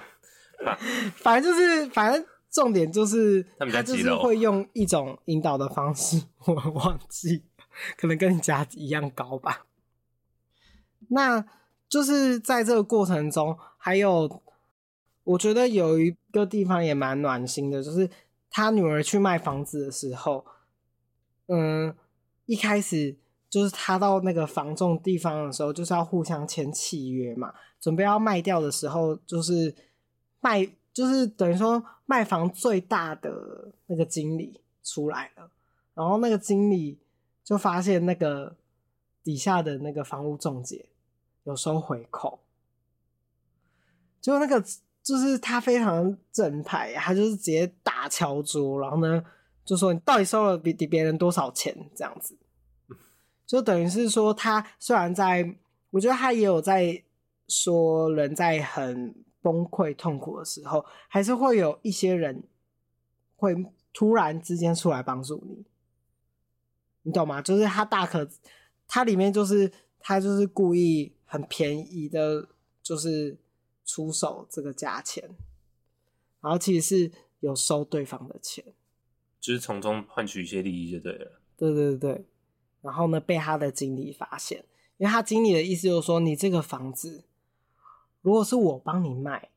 [0.62, 0.78] 爬
[1.16, 7.42] 反正就是，反正重点就是，他就是会用一种引导的方式，我忘记，
[7.96, 9.66] 可能跟你家一样高吧。
[11.08, 11.44] 那。
[11.88, 14.42] 就是在这个过程中，还有
[15.24, 18.08] 我觉得有一个地方也蛮暖心的，就是
[18.50, 20.44] 他女儿去卖房子的时候，
[21.46, 21.94] 嗯，
[22.46, 23.16] 一开始
[23.48, 29.74] 就是他到那个房仲地方的时候，就是要互相签契约嘛，准备要卖掉的时候，就是
[30.40, 35.50] 卖，就是等于说卖房最大的那个经理出来了，
[35.94, 36.98] 然后那个经理
[37.42, 38.56] 就发现那个
[39.22, 40.86] 底下的那个房屋中介。
[41.48, 42.40] 有收回扣，
[44.20, 44.62] 就那个
[45.02, 49.24] 就是他非常正派，他就是直接大敲桌，然后呢
[49.64, 52.36] 就说你到底收了比比别人多少钱这样子，
[53.46, 55.56] 就等于是说他虽然在，
[55.88, 57.02] 我觉得他也有在
[57.48, 62.44] 说人在很崩溃痛苦的时候，还是会有一些人
[63.36, 63.56] 会
[63.94, 65.64] 突然之间出来帮助你，
[67.04, 67.40] 你懂吗？
[67.40, 68.28] 就是他大可
[68.86, 71.14] 他里面就是他就是故意。
[71.30, 72.48] 很便宜的，
[72.82, 73.36] 就是
[73.84, 75.28] 出手这个价钱，
[76.40, 78.64] 然后其实是有收对方的钱，
[79.38, 81.40] 就是从中换取一些利益就对了。
[81.56, 82.24] 对对对，
[82.80, 84.64] 然后呢，被他的经理发现，
[84.96, 87.24] 因为他经理的意思就是说，你这个房子
[88.22, 89.50] 如果是我帮你卖，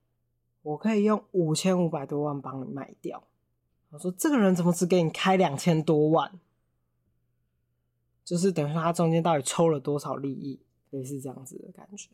[0.62, 3.23] 我可以用五千五百多万帮你卖掉。
[3.91, 6.38] 我说这个人怎么只给你开两千多万？
[8.25, 10.60] 就是等于说他中间到底抽了多少利益？
[10.91, 12.10] 类似这样子的感觉。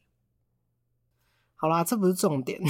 [1.55, 2.61] 好啦，这不是重点。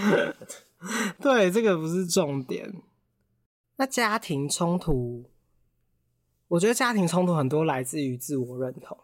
[1.20, 2.82] 对，这个不是重点。
[3.76, 5.30] 那家庭冲突，
[6.48, 8.96] 我觉得家庭冲突很多来自于自我认同，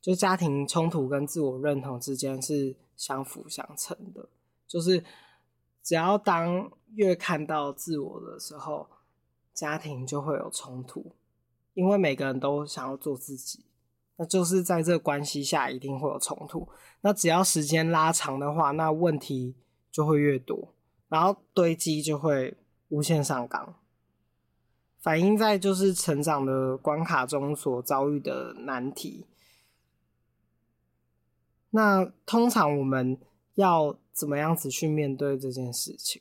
[0.00, 4.28] 就家庭冲突跟自我认同之间是相辅相成的。
[4.66, 5.04] 就是
[5.82, 8.88] 只要当越看到自我的时候，
[9.52, 11.14] 家庭就会有冲突，
[11.74, 13.66] 因为每个人都想要做自己。
[14.20, 16.68] 那就是在这个关系下一定会有冲突。
[17.02, 19.54] 那只要时间拉长的话，那问题
[19.92, 20.74] 就会越多，
[21.08, 22.56] 然后堆积就会
[22.88, 23.76] 无限上纲，
[24.98, 29.24] 反映在就是成长的关卡中所遭遇的难题。
[31.70, 33.20] 那通常我们
[33.54, 36.20] 要怎么样子去面对这件事情？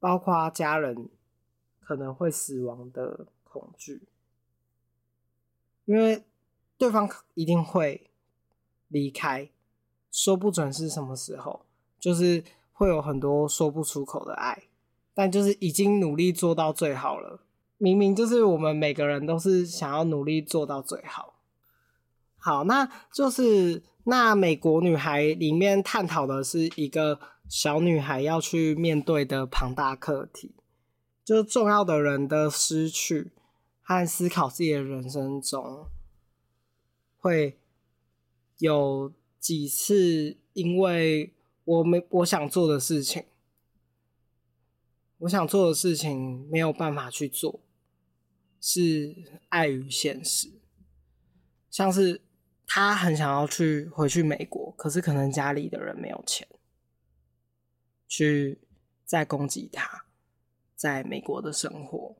[0.00, 1.08] 包括家人
[1.78, 4.08] 可能会死亡的恐惧，
[5.84, 6.24] 因为。
[6.80, 8.08] 对方一定会
[8.88, 9.50] 离开，
[10.10, 11.66] 说不准是什么时候，
[11.98, 14.62] 就是会有很多说不出口的爱，
[15.12, 17.42] 但就是已经努力做到最好了。
[17.76, 21.34] 明明就是我们每个人都是想要努力做到最好。
[22.38, 30.54] 好，那就是那美国女孩里面探讨的是一个小女孩要去面对的庞大课题，
[31.22, 33.32] 就是重要的人的失去，
[33.82, 35.86] 和思考自己的人生中，
[37.20, 37.58] 会
[38.58, 41.32] 有几次因为
[41.64, 43.24] 我没我想做的事情，
[45.18, 47.60] 我想做的事情没有办法去做，
[48.60, 50.50] 是碍于现实。
[51.70, 52.22] 像是
[52.66, 56.48] 他很想要去回去美国，可是可能家里的人没有钱，
[58.08, 58.58] 去
[59.04, 60.06] 再供给他
[60.74, 62.16] 在美国的生活，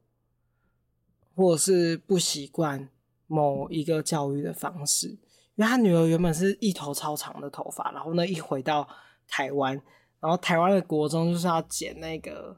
[1.34, 2.88] 或者是不习惯
[3.30, 5.08] 某一个教育的方式，
[5.54, 8.86] 因为他女儿原本是一头超长的头发，然后呢，一回到
[9.28, 9.80] 台湾，
[10.18, 12.56] 然后台湾的国中就是要剪那个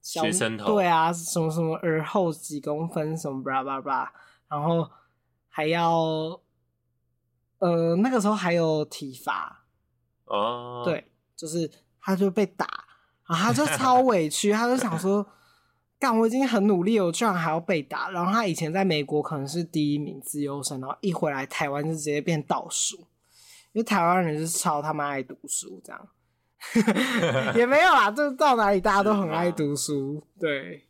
[0.00, 4.12] 学生头，对啊，什么什么耳后几公分，什么巴拉巴拉，
[4.48, 4.88] 然后。
[5.50, 6.40] 还要，
[7.58, 9.66] 呃，那个时候还有体罚
[10.26, 11.68] 哦，对，就是
[12.00, 12.64] 他就被打，
[13.28, 15.26] 然后他就超委屈，他就想说，
[15.98, 18.10] 干，我已经很努力，我居然还要被打。
[18.10, 22.96] 然后他以前在美国可能是第一名自优生，然后一回来台湾就直接变倒数，
[23.72, 26.08] 因为台湾人是超他妈爱读书，这样
[27.56, 30.84] 也没有啦，就是到哪里大家都很爱读书，对，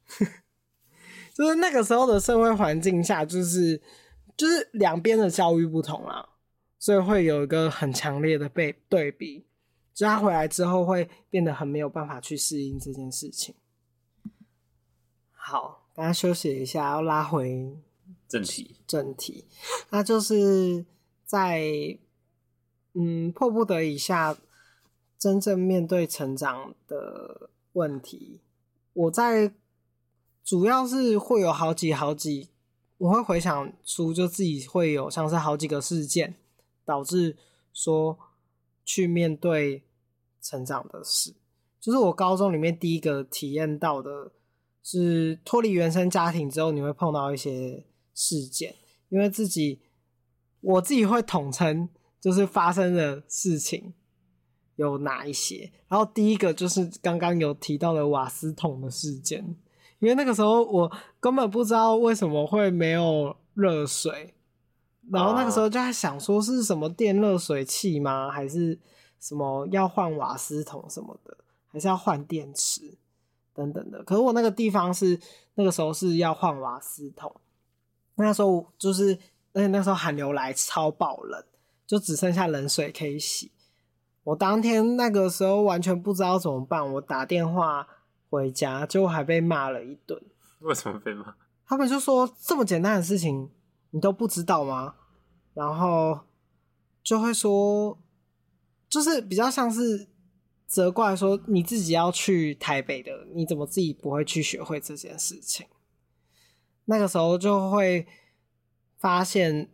[1.35, 3.81] 就是那个时候的社会环境下，就是。
[4.37, 6.25] 就是两边的教育不同啦，
[6.79, 9.44] 所以会有一个很强烈的被对比。
[9.92, 13.57] 就他回来之后会变得很没有办法去适应这件事情。
[15.50, 17.74] 好，大家休息一下，要拉回
[18.28, 18.76] 正题。
[18.87, 19.46] 正题，
[19.88, 20.84] 那就是
[21.24, 21.98] 在
[22.92, 24.37] 嗯迫不得已下，
[25.18, 28.42] 真正面对成长的问题。
[28.92, 29.54] 我在
[30.44, 32.50] 主要是会有好几好几。
[32.98, 36.34] 我会回想出，就自己会有像是好几个事件，
[36.84, 37.38] 导致
[37.72, 38.18] 说
[38.84, 39.82] 去面对
[40.42, 41.32] 成长的事。
[41.80, 44.32] 就是我高中里面第一个体验到的
[44.90, 48.74] 是脱离原生家庭之后，你会碰到一些事件，
[49.11, 49.83] 因为自己
[50.62, 53.92] 我自己会统称，就是发生的事情
[54.77, 55.70] 有哪一些。
[55.88, 59.57] 然后第一个就是刚刚有提到的瓦斯桶的事件。
[59.98, 64.33] 因为那个时候我根本不知道为什么会没有热水，
[65.11, 68.31] 然后那个时候就在想说是什么电热水器吗？
[68.31, 68.79] 还是
[69.20, 72.96] 什么要换瓦斯桶什么的，还是要换电池
[73.59, 74.03] 等等的。
[74.05, 75.21] 可是我那个地方是
[75.57, 77.35] 那个时候是要换瓦斯桶，
[78.14, 79.18] 那时候就是
[79.53, 81.44] 而且那时候寒流来超爆冷，
[81.87, 83.51] 就只剩下冷水可以洗。
[84.23, 87.88] 我当天那个时候完全不知道怎么办，我打电话。
[88.31, 90.23] 回家就还被骂了一顿。
[90.61, 91.35] 为什么被骂？
[91.64, 93.49] 他们就说这么简单的事情
[93.88, 94.97] 你都不知道吗？
[95.55, 96.21] 然后
[97.03, 97.97] 就会说，
[98.87, 100.07] 就是比较像是
[100.68, 105.66] 责怪说你自己要去台北的，你怎么自己不会去学会这件事情？
[106.85, 108.07] 那个时候就会
[108.98, 109.68] 发现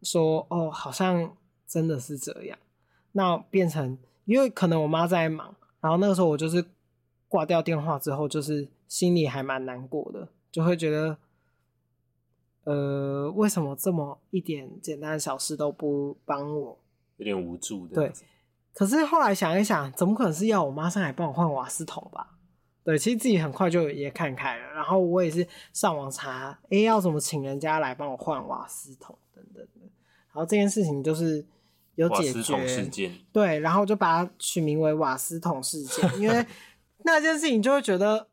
[0.00, 2.58] 说哦，好像真的是这样。
[3.12, 6.64] 那变成因为可能我妈在忙，然后那个时候我就是。
[7.28, 11.18] 挂掉电话之后，就是心里还蛮难过的，就会觉得，
[12.62, 16.78] 呃，为什么这么一点简单的小事都不帮我？
[17.16, 17.96] 有点无助的。
[17.96, 18.12] 对，
[18.76, 22.36] 可是后来想一想，怎么可能是要我妈上来帮我换瓦斯桶吧？
[22.84, 24.64] 对，其实自己很快就也看开了。
[24.74, 29.80] 然后我也是上网查，诶、欸，要怎么请人家来帮我换瓦斯桶等等的。
[29.80, 31.44] 然后这件事情就是
[31.94, 33.10] 有解决。
[33.32, 36.46] 对，然后就把它取名为瓦斯桶事件，因为。
[37.04, 38.26] 那件事情就会觉得，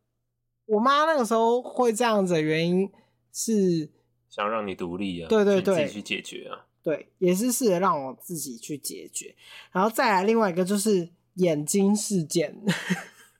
[0.66, 2.92] 我妈那个时候会这样子的原因
[3.32, 3.88] 是
[4.30, 9.34] 想让你独立啊，对对对，自己去解决啊，对，也是试着让我自己去解决，
[9.72, 12.56] 然后再来另外一个就是眼睛事件，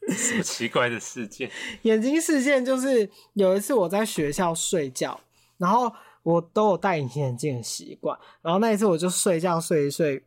[0.08, 1.52] 什么奇怪的事件？
[1.84, 5.20] 眼睛事件就是有一次我在学校睡觉，
[5.58, 5.92] 然后
[6.24, 10.24] 我都有戴隐形眼镜的习惯，然后那一次我就睡觉睡一睡。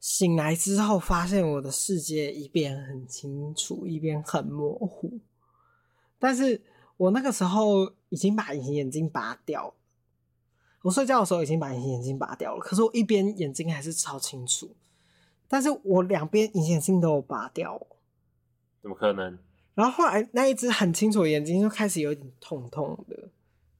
[0.00, 5.20] 醒来之后，发现我的世界一边很清楚，一边很模糊。
[6.18, 6.62] 但是
[6.96, 9.74] 我那个时候已经把隐形眼镜拔掉了。
[10.82, 14.70] 我睡觉的时候已经把隐形眼镜拔掉了，可是我一边眼睛还是超清楚。
[15.48, 17.80] 但是我两边隐形眼镜都有拔掉，
[18.80, 19.38] 怎么可能？
[19.74, 23.16] 然后后来那一只很清楚的眼睛就开始有点痛痛的，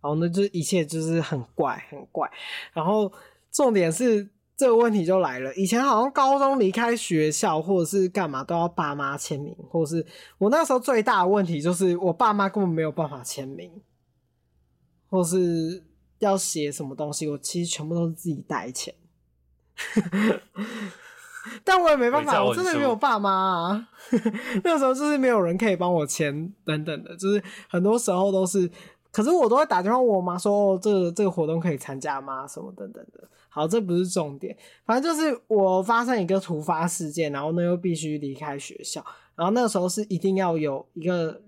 [0.00, 2.30] 然后呢，就一切就是很怪，很怪。
[2.72, 3.12] 然后
[3.50, 4.30] 重点是。
[4.60, 5.54] 这个问题就来了。
[5.54, 13.72] 以前好像高中离开学校或者是干嘛都要爸妈签名，或者是我那时候最大的问题就是我爸妈根本没有办法签名，
[15.08, 15.82] 或是
[16.20, 18.94] 要写什么东西，我其实全部都是自己带钱。
[21.64, 23.88] 但我也没办法，我真的没有爸妈啊。
[24.62, 28.70] 那个时候就是没有人可以帮我签，等等的，就是很多时候都是
[29.10, 32.46] 可是我都会打电话问我妈说，哦，这个这个活动可以参加吗？
[32.46, 33.28] 什么等等的。
[33.48, 39.04] 好，这不是重点，反正就是我发生一个突发事件，然后呢又必须离开学校，
[39.34, 41.42] 然后那个时候是一定要有一个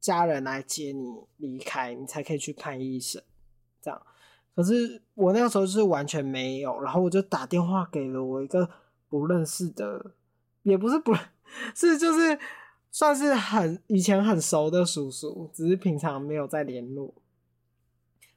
[0.00, 3.20] 家人来接你离开，你才可以去看医生，
[3.82, 4.00] 这样。
[4.58, 8.68] 可是我那个时候就是完全没有，然后我就打电话给了我一个
[9.08, 10.14] 不认识的，
[10.64, 11.14] 也不是不，
[11.76, 12.36] 是就是
[12.90, 17.14] 算是很以前很熟的叔叔，只是平常没有在联络。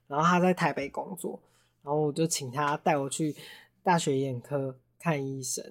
[0.05, 1.41] 然后他在台北工作。
[1.81, 3.35] 然后我就请他带我去
[3.81, 5.65] 大学眼科看医生，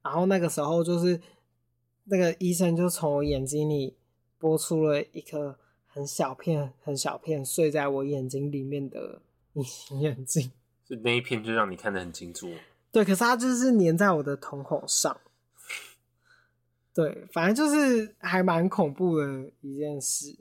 [0.00, 1.20] 然后那个时候就是
[2.04, 3.96] 那个医生就从我眼睛里
[4.38, 5.58] 拨出了一颗
[5.88, 9.20] 很小片、很小片碎在我眼睛里面的
[9.54, 10.50] 隐形眼镜，
[10.84, 12.52] 就那一片就让你看得很清楚。
[12.90, 15.20] 对，可是它就是粘在我的瞳孔上。
[16.94, 20.36] 对，反正就是还蛮恐怖的一件事。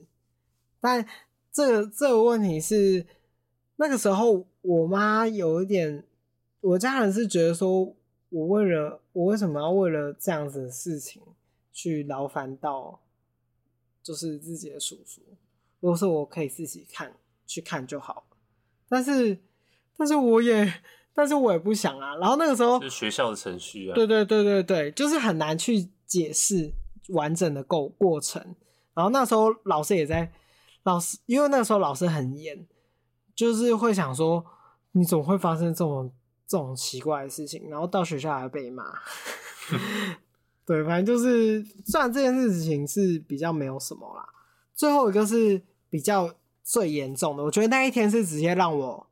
[0.79, 1.07] 但
[1.51, 3.05] 这个这个问题是
[3.75, 4.47] 那个时候。
[4.63, 6.05] 我妈有一点，
[6.59, 7.95] 我家人是觉得说，
[8.29, 11.19] 我为了我为什么要为了这样子的事情
[11.71, 13.01] 去劳烦到，
[14.03, 15.21] 就是自己的叔叔，
[15.79, 17.15] 如果是我可以自己看
[17.47, 18.30] 去看就好了，
[18.91, 19.39] 但是
[19.97, 20.71] 但是我也
[21.13, 22.17] 但是我也不想啊。
[22.17, 26.73] 然后那个时候，就是学校的程序啊，对对对对对，就是很难去解释
[27.09, 28.43] 完整的过过程。
[28.93, 30.31] 然后那时候老师也在，
[30.83, 32.67] 老师因为那个时候老师很严。
[33.33, 34.45] 就是会想说，
[34.91, 36.11] 你怎么会发生这种
[36.45, 37.67] 这种奇怪的事情？
[37.69, 38.93] 然后到学校还被骂。
[40.63, 44.27] 对，反正就是，虽然这件事情是比较没有什么啦。
[44.75, 46.31] 最后一个是比较
[46.71, 49.07] 最严重的，我觉得那一天是直接让我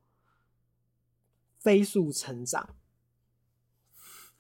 [1.60, 2.70] 飞速成长。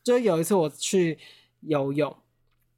[0.02, 1.20] 就有一次我去
[1.60, 2.16] 游泳，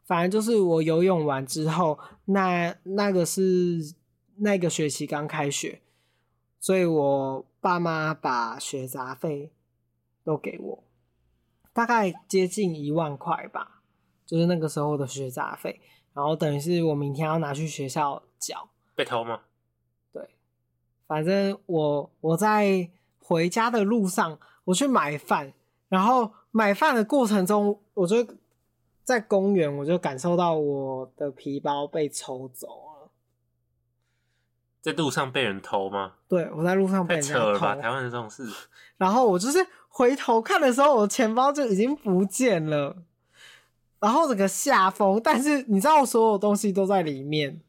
[0.04, 3.94] 反正就是我游泳完之后，那那个是
[4.38, 5.84] 那个学期刚开学。
[6.60, 9.52] 所以我爸妈把学杂费
[10.24, 10.84] 都给我，
[11.72, 13.84] 大概接近一万块吧，
[14.26, 15.80] 就是那个时候的学杂费。
[16.16, 18.70] 然后等于是我明天要拿去学校缴。
[18.96, 19.42] 被偷吗？
[21.12, 22.90] 对，反正我我在
[23.20, 25.54] 回家的路上，我去买饭，
[25.90, 28.26] 然后买饭的过程中，我就
[29.04, 33.12] 在公园，我就感受到我的皮包被抽走了。
[34.82, 36.14] 在路上被人偷吗？
[36.28, 37.34] 对，我在路上被人偷。
[37.34, 38.48] 扯了吧，台湾的这种事。
[38.98, 39.60] 然后我就是
[39.90, 42.96] 回头看的时候，我钱包就已经不见了，
[44.00, 45.22] 然后整个下风。
[45.24, 47.62] 但是你知道，所有东西都在里面，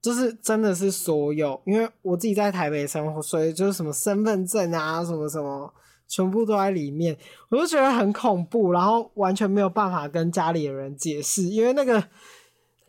[0.00, 1.60] 就是真的是所有。
[1.64, 5.72] 因为我自己在台北生活，所以就是什么身份证啊，什么什么，
[6.06, 7.16] 全部都在里面。
[7.48, 12.02] 我就觉得很恐怖，然后完全没有办法跟家里的人解释，因为那个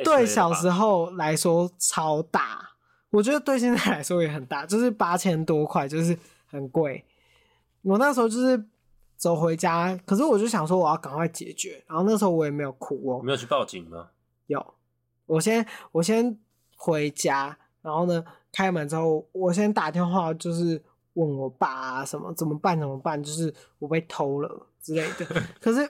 [0.03, 2.71] 对小时候来说超大。
[3.09, 7.03] 我觉得对现在来说也很大，就是八千多块，就是很贵。
[7.81, 8.61] 我那时候就是
[9.15, 11.81] 走回家，可是我就想说我要赶快解决。
[11.87, 13.21] 然后那时候我也没有哭哦。
[13.23, 14.09] 没有去报警吗？
[14.47, 14.73] 有，
[15.25, 16.37] 我先我先
[16.77, 18.23] 回家，然后呢，
[18.53, 20.81] 开门之后，我先打电话，就是
[21.15, 25.25] 问我爸啊什么怎么办怎么办，就是我被偷了之类的。
[25.59, 25.89] 可是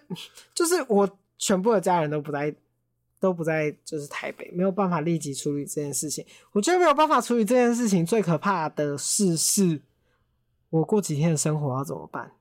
[0.55, 1.07] 就是我
[1.37, 2.55] 全部的家人都不在。
[3.19, 6.23] 都不在，就是台北，没有办法立即处理这件事情。
[6.51, 9.81] 我觉得没有办法处理这件事情，最可怕的事是，
[10.69, 12.33] 我过几天的生活要怎么办？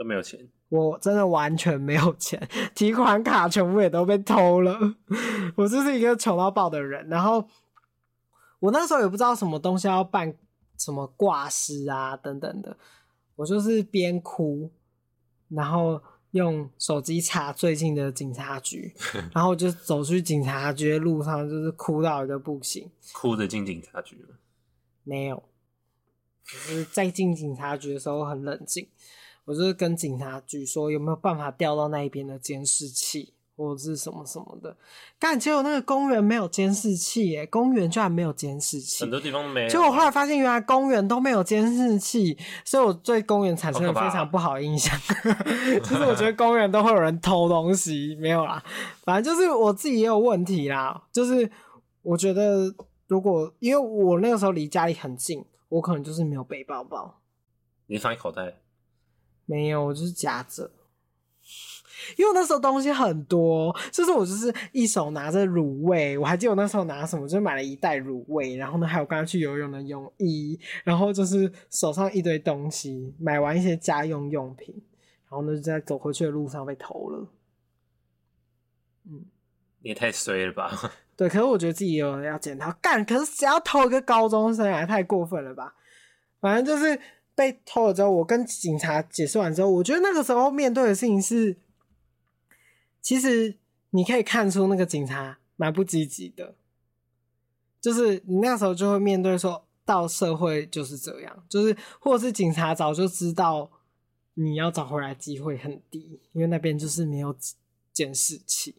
[0.00, 0.40] 都没有钱，
[0.70, 2.40] 我真的完全没有钱，
[2.74, 4.78] 提款卡全部也都被偷了。
[5.54, 7.06] 我就是一个穷到爆的人。
[7.10, 7.46] 然后
[8.60, 10.34] 我那时候也不知道什么东西要办，
[10.78, 12.74] 什么挂失啊等等的，
[13.36, 14.72] 我就是边哭，
[15.50, 16.00] 然后。
[16.32, 18.94] 用手机查最近的警察局，
[19.34, 22.88] 然后就走去警察局的路上，就是哭到一个不行。
[23.12, 24.36] 哭着进警察局了？
[25.02, 25.42] 没有，
[26.44, 28.86] 就是在进警察局的时候很冷静，
[29.50, 33.34] 我就是跟警察局说有没有办法调到那一边的监视器。
[33.56, 34.74] 或者是什么什么的，
[35.18, 39.68] 但结果那个公园没有监视器耶，公园居然没有监视器，很多地方没有。
[39.68, 44.98] 结果我后来发现，原来公园都没有监视器，所以我对公园产生了非常不好印象。
[45.84, 48.64] 就是我觉得公园都会有人偷东西，没有啦，
[49.04, 51.02] 反正就是我自己也有问题啦。
[51.12, 51.50] 就是
[52.00, 52.74] 我觉得，
[53.08, 57.20] 如果因为我那个时候离家里很近，我可能就是没有背包包。
[57.88, 58.54] 你放在口袋？
[59.50, 60.70] 没有，我就是夹着。
[62.16, 74.74] 因为那时候东西很多，就是我就是一手拿着卤味，我还记得我那时候拿什么，就买了一袋卤味，然后呢还有刚刚去游泳的泳衣，然后就是手上一堆东西，买完一些家用用品，
[75.28, 77.28] 然后呢就在走回去的路上被偷了。
[79.06, 79.26] 嗯，
[79.80, 80.70] 你也太衰了吧？
[81.16, 85.74] 对，可是我觉得自己有人要检讨，干，可是只要偷一个高中生啊太过分了吧？
[86.40, 86.98] 反正就是
[87.34, 91.56] 被偷了之后，我跟警察解释完之后，我觉得那个时候面对的事情是，
[93.00, 93.56] 其实
[93.90, 96.54] 你可以看出那个警察蛮不积极的，
[97.80, 103.70] 就是你那时候就会面对说到社会就是这样，就是或者是警察早就知道
[104.34, 107.34] 你要找回来机会很低，因为那边就是没有
[107.92, 108.76] 监视器。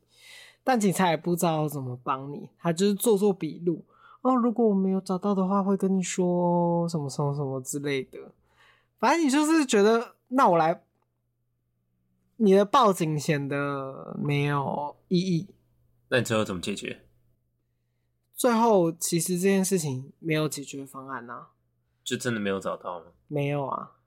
[0.63, 3.83] 但警察也不知道怎么帮你，他就是做做笔录
[4.21, 4.35] 哦。
[4.35, 8.19] 如果我没有找到的话，会跟你说什么什么什么之类的。
[9.01, 10.81] 反正你就是觉得，那我来，
[12.37, 15.47] 你的报警显得没有意义。
[16.07, 17.01] 那你最后怎么解决？
[18.33, 21.49] 最后其实这件事情没有解决方案啊，
[22.01, 23.07] 就真的没有找到吗？
[23.27, 23.97] 没有啊。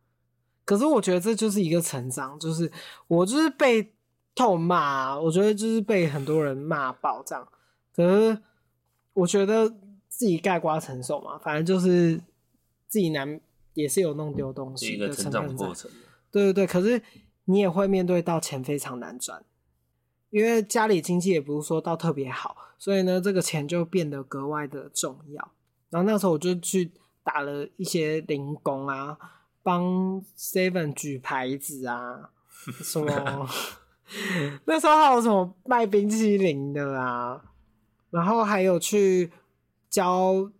[0.65, 2.73] 可是我觉得这就是一个成长，就是
[3.09, 3.93] 我就是被。
[4.37, 7.49] 痛骂，我觉得就是被很多人骂爆这样。
[7.95, 8.43] 可是
[9.13, 9.71] 我觉得
[10.09, 12.17] 自己盖瓜承受嘛，反正就是
[12.89, 13.41] 自己难
[13.75, 15.91] 也是有弄丢东西的成长过程。
[16.33, 17.01] 对对对，可是
[17.45, 19.45] 你也会面对到钱非常难赚，
[20.31, 25.53] 因为家里经济也不是说到特别好，所以呢，这个钱就变得格外的重要。
[25.91, 26.91] 然后那时候我就去
[27.23, 29.17] 打了一些零工啊，
[29.63, 32.31] 帮 Seven 举牌子啊，
[32.83, 33.49] 什么。
[34.67, 37.43] 那时候还有什么卖冰淇淋的啊，
[38.11, 39.33] 然后还有去
[39.89, 40.51] 教，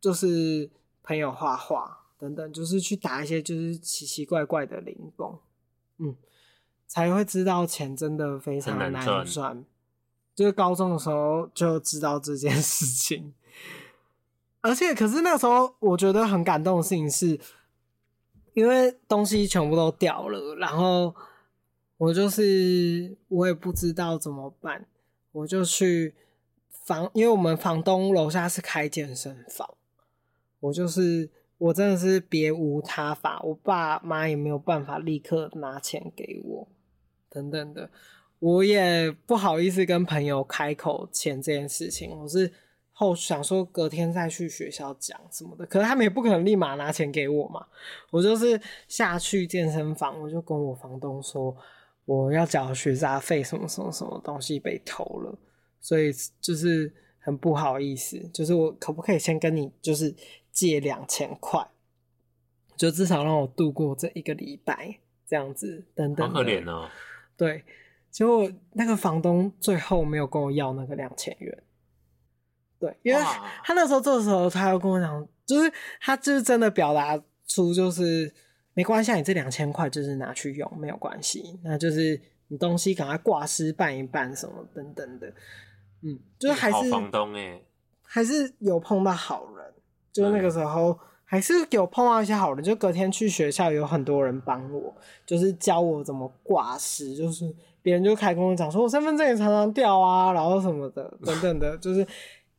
[0.00, 0.70] 就是
[1.02, 5.38] 朋友画画等等，就是去打一些就是奇奇怪怪的零工，
[5.98, 6.16] 嗯，
[6.86, 9.64] 才会知道钱真的非常难赚。
[10.34, 13.34] 就是高中的时候就知道这件事情，
[14.60, 17.38] 而且可是那时候我觉得很感动的事情是，
[18.54, 21.14] 因为东西全部都掉了，然后。
[21.96, 24.84] 我就是我也不知道怎么办，
[25.30, 26.12] 我就去
[26.68, 29.76] 房，因为我们房东楼下是开健身房，
[30.58, 31.30] 我就是
[31.64, 36.68] 我真的是别无他法，我爸妈也没有办法立刻拿钱给我，
[37.30, 37.88] 等等的，
[38.38, 42.52] 我也不好意思跟朋友开口钱这件事情，我是
[42.92, 47.66] 后想说隔天再去学校讲什么的，可是他们也不可能立马拿钱给我嘛，
[48.10, 51.56] 我就是下去健身房，我就跟我房东说。
[52.06, 55.38] 我要缴学杂费，什么什么什么东西被偷了，
[55.80, 58.18] 所以就是很不好意思。
[58.28, 60.14] 就是我可不可以先跟你就是
[60.54, 61.68] 借两千块，
[62.74, 66.26] 就至少让我度过这一个礼拜这样子，等等。
[66.26, 66.88] 好可怜哦。
[67.36, 67.62] 对，
[68.10, 71.62] 结果那个房东最后没有跟我要那个两千元。
[72.78, 73.20] 对，因为
[73.62, 78.32] 他那时候做的时候他要跟我讲，就是他就是真的表达出就是。
[78.76, 81.60] 没关系，你这两千块就是拿去用，没有关系。
[81.62, 85.32] 那就是你东西赶快挂失办一办什么等等的，
[86.02, 87.62] 嗯，就是还是房东哎，
[88.02, 89.73] 还是有碰到好人，
[90.14, 92.62] 就是那个时候还是有碰到一些好的。
[92.62, 94.94] 就隔天去学校，有很多人帮我，
[95.26, 102.06] 就是教我怎么挂失，就是别人就开跟我讲说，我身份证也常常掉啊，然后什么的等等的，就是。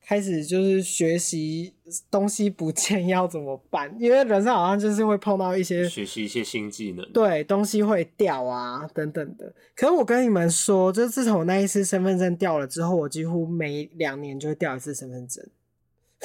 [0.08, 1.74] 开始就是学习
[2.12, 9.52] 东西不见要怎么办，因为人生好像就是会碰到一些学习一些新技能，对，东西会掉啊等等的。
[9.76, 15.44] 可是我跟你们说，就自从我那一次身份证掉了之后，我几乎每两年就会掉一次身份证，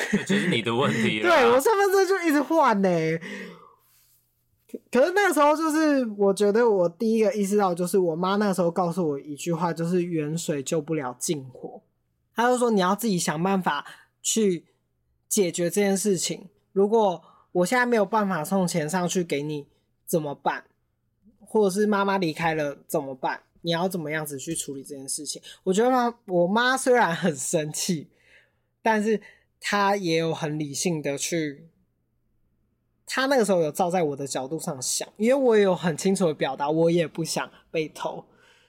[0.26, 1.20] 这是你的问题。
[1.22, 2.88] 对，我身份证就一直换呢。
[4.92, 11.82] 可是那个时候就是我觉得我第一个意识到，就是我妈那时候告诉我一句话，就是远水救不了近火。
[12.36, 13.84] 她就说：“你要自己想办法
[14.22, 14.64] 去
[15.28, 16.48] 解决这件事情。
[16.72, 17.20] 如果
[17.52, 19.66] 我现在没有办法送钱上去给你，
[20.06, 20.64] 怎么办？
[21.40, 23.42] 或者是妈妈离开了怎么办？
[23.62, 28.08] 你要怎么样子去处理这件事情？”我觉得妈，我妈虽然很生气，
[28.80, 29.20] 但是
[29.60, 31.68] 她也有很理性的去，
[33.06, 38.24] 他那个时候有照在我的角度上想，因为我也有很清楚的表达，我也不想被偷。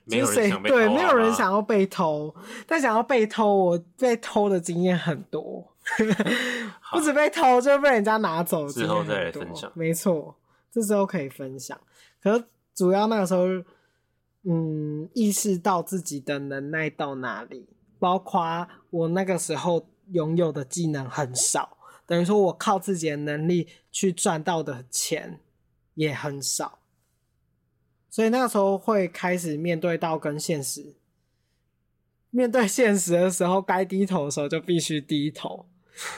[0.06, 2.34] 没有人想被偷，对，没有人想要被偷，
[2.68, 5.74] 但想要被偷，我被偷的经验很多，
[6.92, 8.68] 不止被偷，就被人家拿走。
[8.68, 10.36] 之后再来分享，没错，
[10.72, 11.80] 这时候可以分享。
[12.22, 13.46] 可是主要那个时候，
[14.44, 17.70] 嗯，意识到自己的能耐到哪里，
[18.00, 25.40] 包括我那个时候拥有的技能很少，等于说我靠自己的能力去赚到的钱
[25.96, 26.80] 也很少。
[28.10, 30.96] 所以那个时候会开始面对到跟现实，
[32.30, 35.66] 面对现实的时候，该低头的时候就必须低头。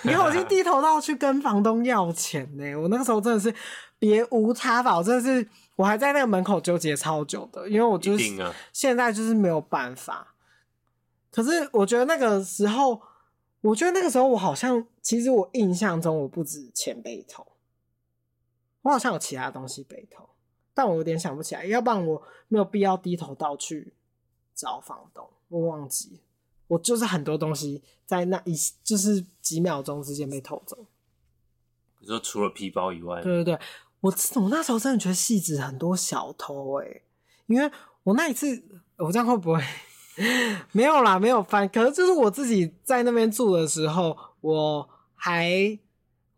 [0.03, 2.75] 你已经低头到去跟房东要钱呢。
[2.75, 3.53] 我那个时候真的是
[3.99, 8.23] 别无他法，我真的是我还在那个门口纠结超久的，因为我就是
[8.71, 10.35] 现在就是没有办法。
[11.31, 13.01] 可是我觉得那个时候
[13.63, 17.47] 我觉得那个时候我好像，其实我印象中我不止钱被偷，
[18.81, 20.27] 我好像有其他东西被偷，
[20.73, 23.93] 但我有点想不起来，要不然我没有必要低头到去
[24.53, 26.19] 找房东，我忘记，
[26.67, 28.53] 我就是很多东西在那一
[28.83, 30.85] 就是几秒钟之间被偷走。
[31.99, 33.59] 你说除了皮包以外，对对对，
[34.01, 37.01] 我我那时候真的觉得戏子很多小偷哎、欸，
[37.45, 37.71] 因为
[38.03, 38.61] 我那一次
[38.97, 39.63] 我这样会不会？
[40.71, 41.67] 没有啦，没有翻。
[41.69, 45.77] 可是就是我自己在那边住的时候，我还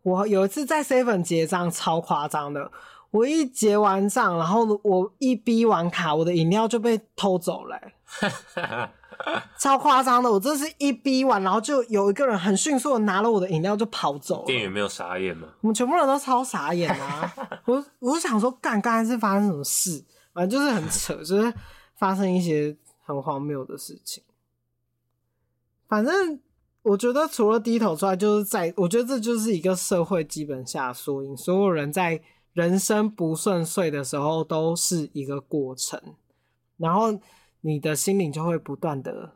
[0.02, 2.70] 我有一次在 Seven 结账，超夸张的。
[3.10, 8.90] 我一结完账，然后我一逼完卡，我的饮料就被偷走了、欸，
[9.58, 10.30] 超夸张的。
[10.30, 14.46] 我这是一逼完，然后就有一个人很迅速的拿了我的饮料就跑走了。
[14.46, 15.48] 店员没有傻眼吗？
[15.62, 17.34] 我们全部人都超傻眼啊！
[17.64, 20.04] 我我就想说，干，刚才是发生什么事？
[20.34, 21.52] 反正就是很扯，就是
[21.94, 22.76] 发生一些。
[23.06, 24.24] 很荒谬的事情，
[25.86, 26.40] 反正
[26.82, 31.36] 我觉得除了低头之外，就是在我觉得这就是一个社会基本下缩影。
[31.36, 32.20] 所有人在
[32.52, 36.16] 人生不顺遂的时候，都是一个过程，
[36.78, 37.16] 然后
[37.60, 39.34] 你的心灵就会不断的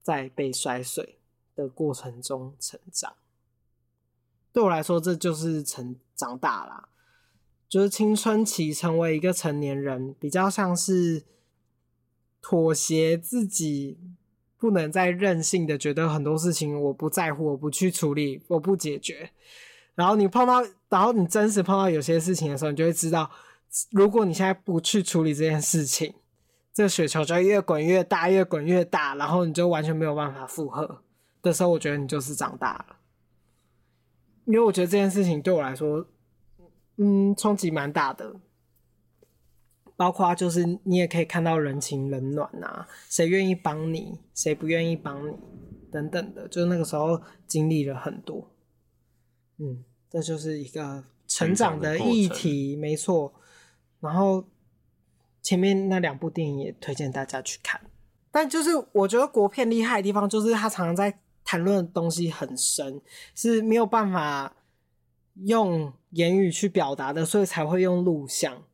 [0.00, 1.18] 在被摔碎
[1.56, 3.14] 的过程中成长。
[4.52, 6.88] 对我来说，这就是成长大啦，
[7.68, 11.24] 就是青春期成为一个成年人，比较像是。
[12.42, 13.98] 妥协自己，
[14.58, 19.30] 不能再任性的觉得很多事情我不在乎，我不去处理，我不解决。
[19.94, 23.30] 然后你碰到，然后你真实碰到有些事情的时候，你就会知道，
[23.92, 26.14] 如果你现在不去处理这件事情，
[26.74, 31.02] 这雪球就会越滚越大，越滚越大，然后你就完全没有办法负荷
[31.40, 32.96] 的时候，我觉得你就是长大了。
[34.44, 36.06] 因为我觉得这件事情对我来说，
[36.96, 38.34] 嗯，冲击蛮大的。
[40.02, 45.32] 包括就是你也可以看到人情冷暖啊，谁愿意帮你，谁不愿意帮你，
[45.92, 48.50] 等等的，就那个时候经历了很多，
[49.58, 53.32] 嗯，这就是一个成长的议题，没错。
[54.00, 54.44] 然后
[55.40, 57.80] 前面那两部电影也推荐大家去看，
[58.32, 63.00] 但就是我觉得国片厉害的地方，就是他常常在谈论的东西很深，
[63.36, 64.56] 是没有办法
[65.44, 68.64] 用言语去表达的，所以才会用录像。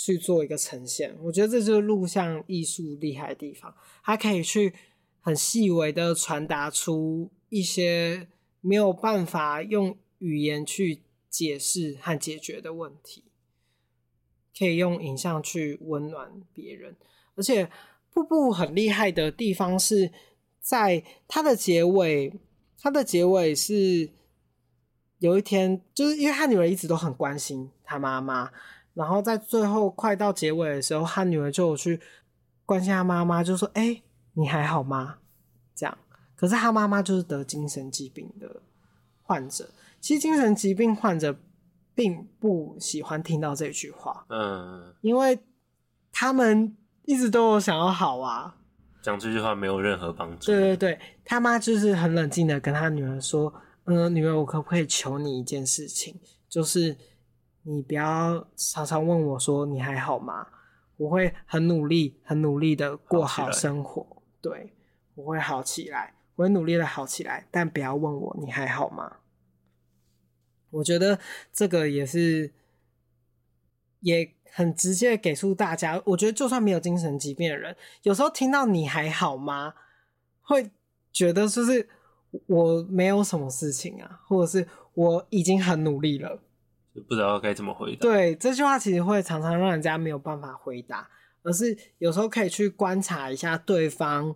[0.00, 3.74] 去做一个呈现，我觉得这就是录像艺术厉害的地方，
[4.04, 4.72] 它可以去
[5.20, 8.28] 很细微的传达出一些
[8.60, 13.24] 没有办法用语言去解释和解决的问题，
[14.56, 16.94] 可以用影像去温暖别人。
[17.34, 17.68] 而且
[18.12, 20.12] 瀑布很厉害的地方是
[20.60, 22.32] 在它的结尾，
[22.80, 24.08] 它的结尾是
[25.18, 28.52] 有一天，就是因为他女儿一直都很关心他妈妈。
[28.98, 32.00] 然后在最后快到结尾的时候，他女儿就有去
[32.66, 35.18] 关心他妈妈，就说：“哎，你还好吗？”
[35.72, 35.98] 这样。
[36.34, 38.60] 可是他妈妈就是得精神疾病的
[39.22, 39.70] 患者。
[40.00, 41.38] 其实精神疾病患者
[41.94, 45.38] 并不喜欢听到这句话，嗯，因为
[46.10, 48.56] 他们一直都有想要好啊。
[49.00, 50.46] 讲这句话没有任何帮助。
[50.46, 53.54] 对对对，他妈就是很冷静的跟他女儿说
[53.86, 56.16] ：“嗯，女儿，我可不可以求你一件事情？
[56.48, 56.96] 就是。”
[57.68, 60.46] 你不要常常问我说你还好吗？
[60.96, 64.22] 我会很努力、很努力的过好生活。
[64.40, 64.72] 对，
[65.14, 67.46] 我会好起来，我会努力的好起来。
[67.50, 69.18] 但不要问我你还好吗？
[70.70, 71.18] 我觉得
[71.52, 72.54] 这个也是，
[74.00, 76.02] 也很直接给出大家。
[76.06, 79.74] 我觉得就算没有精神疾病的人，有时候听到你还好吗，
[80.40, 80.70] 会
[81.12, 81.86] 觉得就是
[82.46, 86.40] 我没有什么事情啊，或者是我已经很努力了。
[87.00, 88.00] 不知道该怎么回答。
[88.00, 91.08] 对，这句话其实会常常让人家没有办法回答，
[91.42, 94.34] 而是有时候可以去观察一下对方，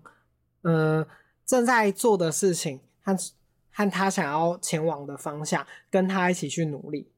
[0.62, 1.06] 呃，
[1.44, 3.16] 正在做的事情和
[3.70, 7.10] 和他想要前往的方向，跟他一起去努力，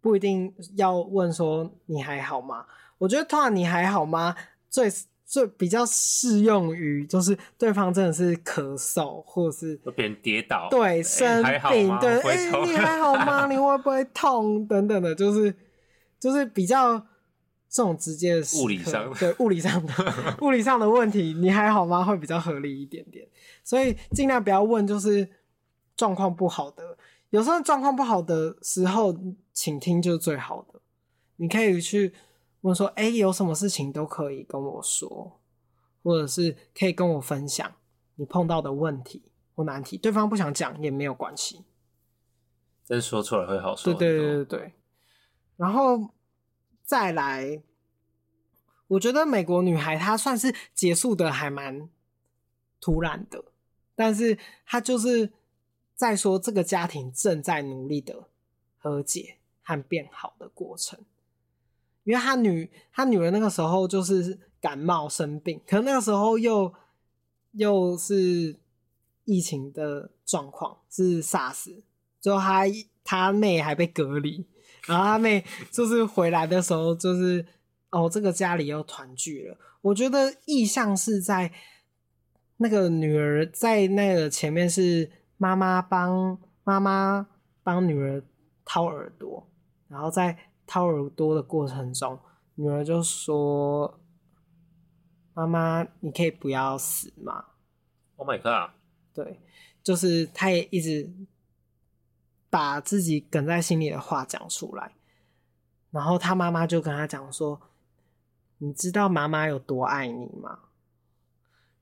[0.00, 2.66] 不一定要问说你还好吗？
[2.98, 4.34] 我觉得通常你还好吗？
[4.68, 4.90] 最。
[5.30, 13.46] 就比较适用于，就是对方真的是咳嗽，或者是别人跌倒，对生病，欸、对，哎、欸，你还好吗？
[13.46, 14.66] 你会不会痛？
[14.66, 15.54] 等等的，就是
[16.18, 16.98] 就是比较
[17.68, 19.94] 这种直接的物理上，对物理上的
[20.42, 22.04] 物理上的问题，你还好吗？
[22.04, 23.24] 会比较合理一点点，
[23.62, 25.28] 所以尽量不要问，就是
[25.96, 26.98] 状况不好的，
[27.30, 29.16] 有时候状况不好的时候，
[29.52, 30.80] 请听就是最好的，
[31.36, 32.12] 你可以去。
[32.62, 35.40] 问说：“哎、欸，有什么事情都可以跟我说，
[36.02, 37.72] 或者是可以跟我分享
[38.16, 39.22] 你碰到的问题
[39.54, 39.96] 或难题。
[39.96, 41.64] 对方不想讲也没有关系，
[42.86, 44.72] 但是说出来会好说。”对对对对对。
[45.56, 46.10] 然后
[46.82, 47.62] 再来，
[48.88, 51.88] 我觉得美国女孩她算是结束的还蛮
[52.80, 53.44] 突然的，
[53.94, 55.32] 但是她就是
[55.94, 58.28] 在说这个家庭正在努力的
[58.78, 60.98] 和解和变好的过程，
[62.04, 66.72] 因为他女他女儿那个时候就是感冒生病，可能那个时候又
[67.52, 68.56] 又是
[69.24, 71.82] 疫情的状况，是 SARS，
[72.20, 72.64] 最后他
[73.04, 74.46] 他妹还被隔离，
[74.86, 77.44] 然后他妹 就是回来的时候就是
[77.90, 79.56] 哦，这个家里又团聚了。
[79.82, 81.50] 我觉得意象是在
[82.58, 87.26] 那个女儿在那个前面是妈妈帮妈妈
[87.62, 88.22] 帮女儿
[88.64, 89.48] 掏耳朵，
[89.88, 90.36] 然后在
[90.70, 92.16] 掏耳朵的过程中，
[92.54, 94.00] 女儿就说
[95.34, 97.46] ：“妈妈，你可以不要死吗
[98.14, 98.70] ？”Oh my god！
[99.12, 99.40] 对，
[99.82, 101.10] 就是她也一直
[102.48, 104.94] 把自己梗在心里的话讲出来，
[105.90, 107.60] 然后她妈妈就跟她讲说。
[108.62, 110.58] 你知道妈妈有多爱你吗？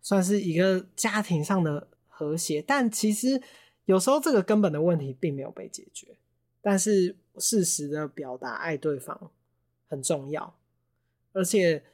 [0.01, 3.43] 算是一个家庭上的和谐，但其实
[3.87, 6.17] 有时候这个根本的问题并没有被解决。
[6.63, 9.31] 但是适时的表达爱对方
[9.89, 10.59] 很重要，
[11.33, 11.85] 而且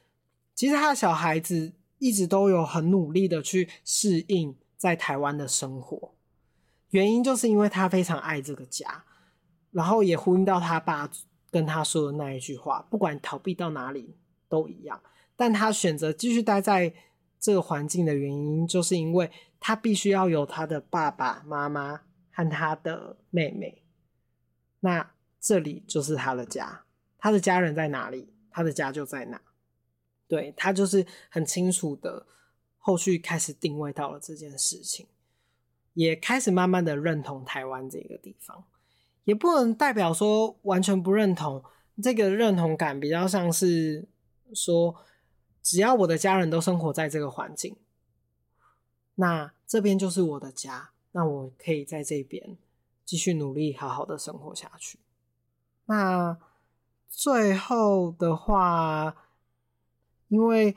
[0.53, 6.13] 其实他的小孩子一直都有很努力的去适应在台湾的生活，
[6.89, 9.03] 原因就是因为他非常爱这个家，
[9.71, 11.09] 然后也呼应到他爸
[11.49, 14.15] 跟他说的那一句话：不管逃避到哪里。
[14.47, 15.01] 都一样，
[15.35, 16.93] 但他选择继续待在
[17.39, 19.29] 这个环境的原因，就是因为
[19.59, 23.83] 他必须要有他的爸爸妈妈和他的妹妹。
[24.81, 25.11] 那
[25.45, 26.85] 这里就是他的家，
[27.19, 29.39] 他的家人在哪里，他的家就在哪。
[30.27, 32.25] 对，他就是很清楚的，
[32.79, 35.05] 后续开始定位到了这件事情，
[35.93, 38.65] 也开始慢慢的认同台湾这个地方，
[39.25, 41.63] 也不能代表说完全不认同，
[42.01, 44.07] 这个认同感比较像是。
[44.53, 44.95] 说，
[45.63, 47.75] 只要我的家人都生活在这个环境，
[49.15, 52.55] 那这边就是我的家，那我可以在这边
[53.03, 54.99] 继续努力，好好的生活下去。
[55.85, 56.37] 那
[57.09, 59.15] 最后的话，
[60.27, 60.75] 因为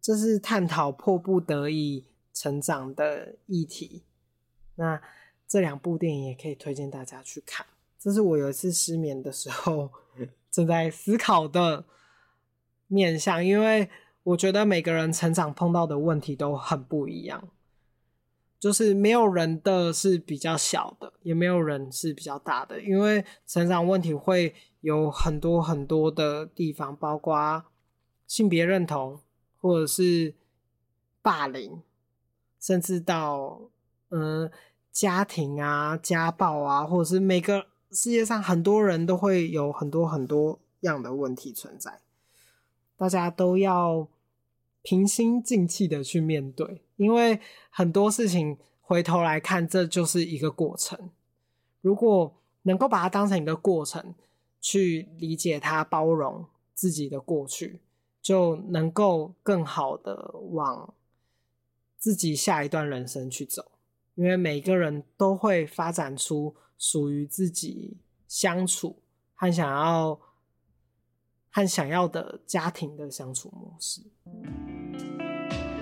[0.00, 4.02] 这是探讨迫不得已成长的议题，
[4.76, 5.00] 那
[5.48, 7.66] 这两部电影也可以推荐大家去看。
[7.98, 9.90] 这是我有一次失眠的时候
[10.50, 11.84] 正在思考的。
[12.88, 13.90] 面向，因为
[14.22, 17.48] 我觉得每个人成长碰到的问题都很不一样，
[18.58, 27.64] 就是没有人的是比较小的，也没有人是比较大的，因为成长问题会有很多很多的地方，包括
[28.26, 29.20] 性别认同，
[29.60, 30.34] 或者是
[31.22, 31.82] 霸凌，
[32.58, 33.60] 甚至到
[34.10, 34.50] 嗯
[34.90, 42.00] 家庭啊、家暴啊，或者是每个世界上很多人都会有很多很多样的问题存在。
[42.96, 44.08] 大家都要
[44.80, 47.40] 平心静气的去面对，因为
[47.70, 51.10] 很多事情回头来看，这就是一个过程。
[51.80, 54.14] 如果能够把它当成一个过程，
[54.60, 57.80] 去理解它、包容自己的过去，
[58.20, 60.94] 就能够更好的往
[61.96, 63.72] 自己下一段人生去走。
[64.14, 69.02] 因为每个人都会发展出属于自己相处
[69.34, 70.20] 和想要。
[71.48, 74.02] 和想要的家庭的相处模式。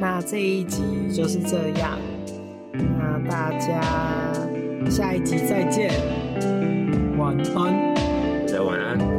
[0.04, 1.98] 那这一集就是这样
[2.74, 3.80] 那大家
[4.90, 5.90] 下一集再见。
[7.16, 7.94] 晚安。
[8.46, 9.13] 大家晚安。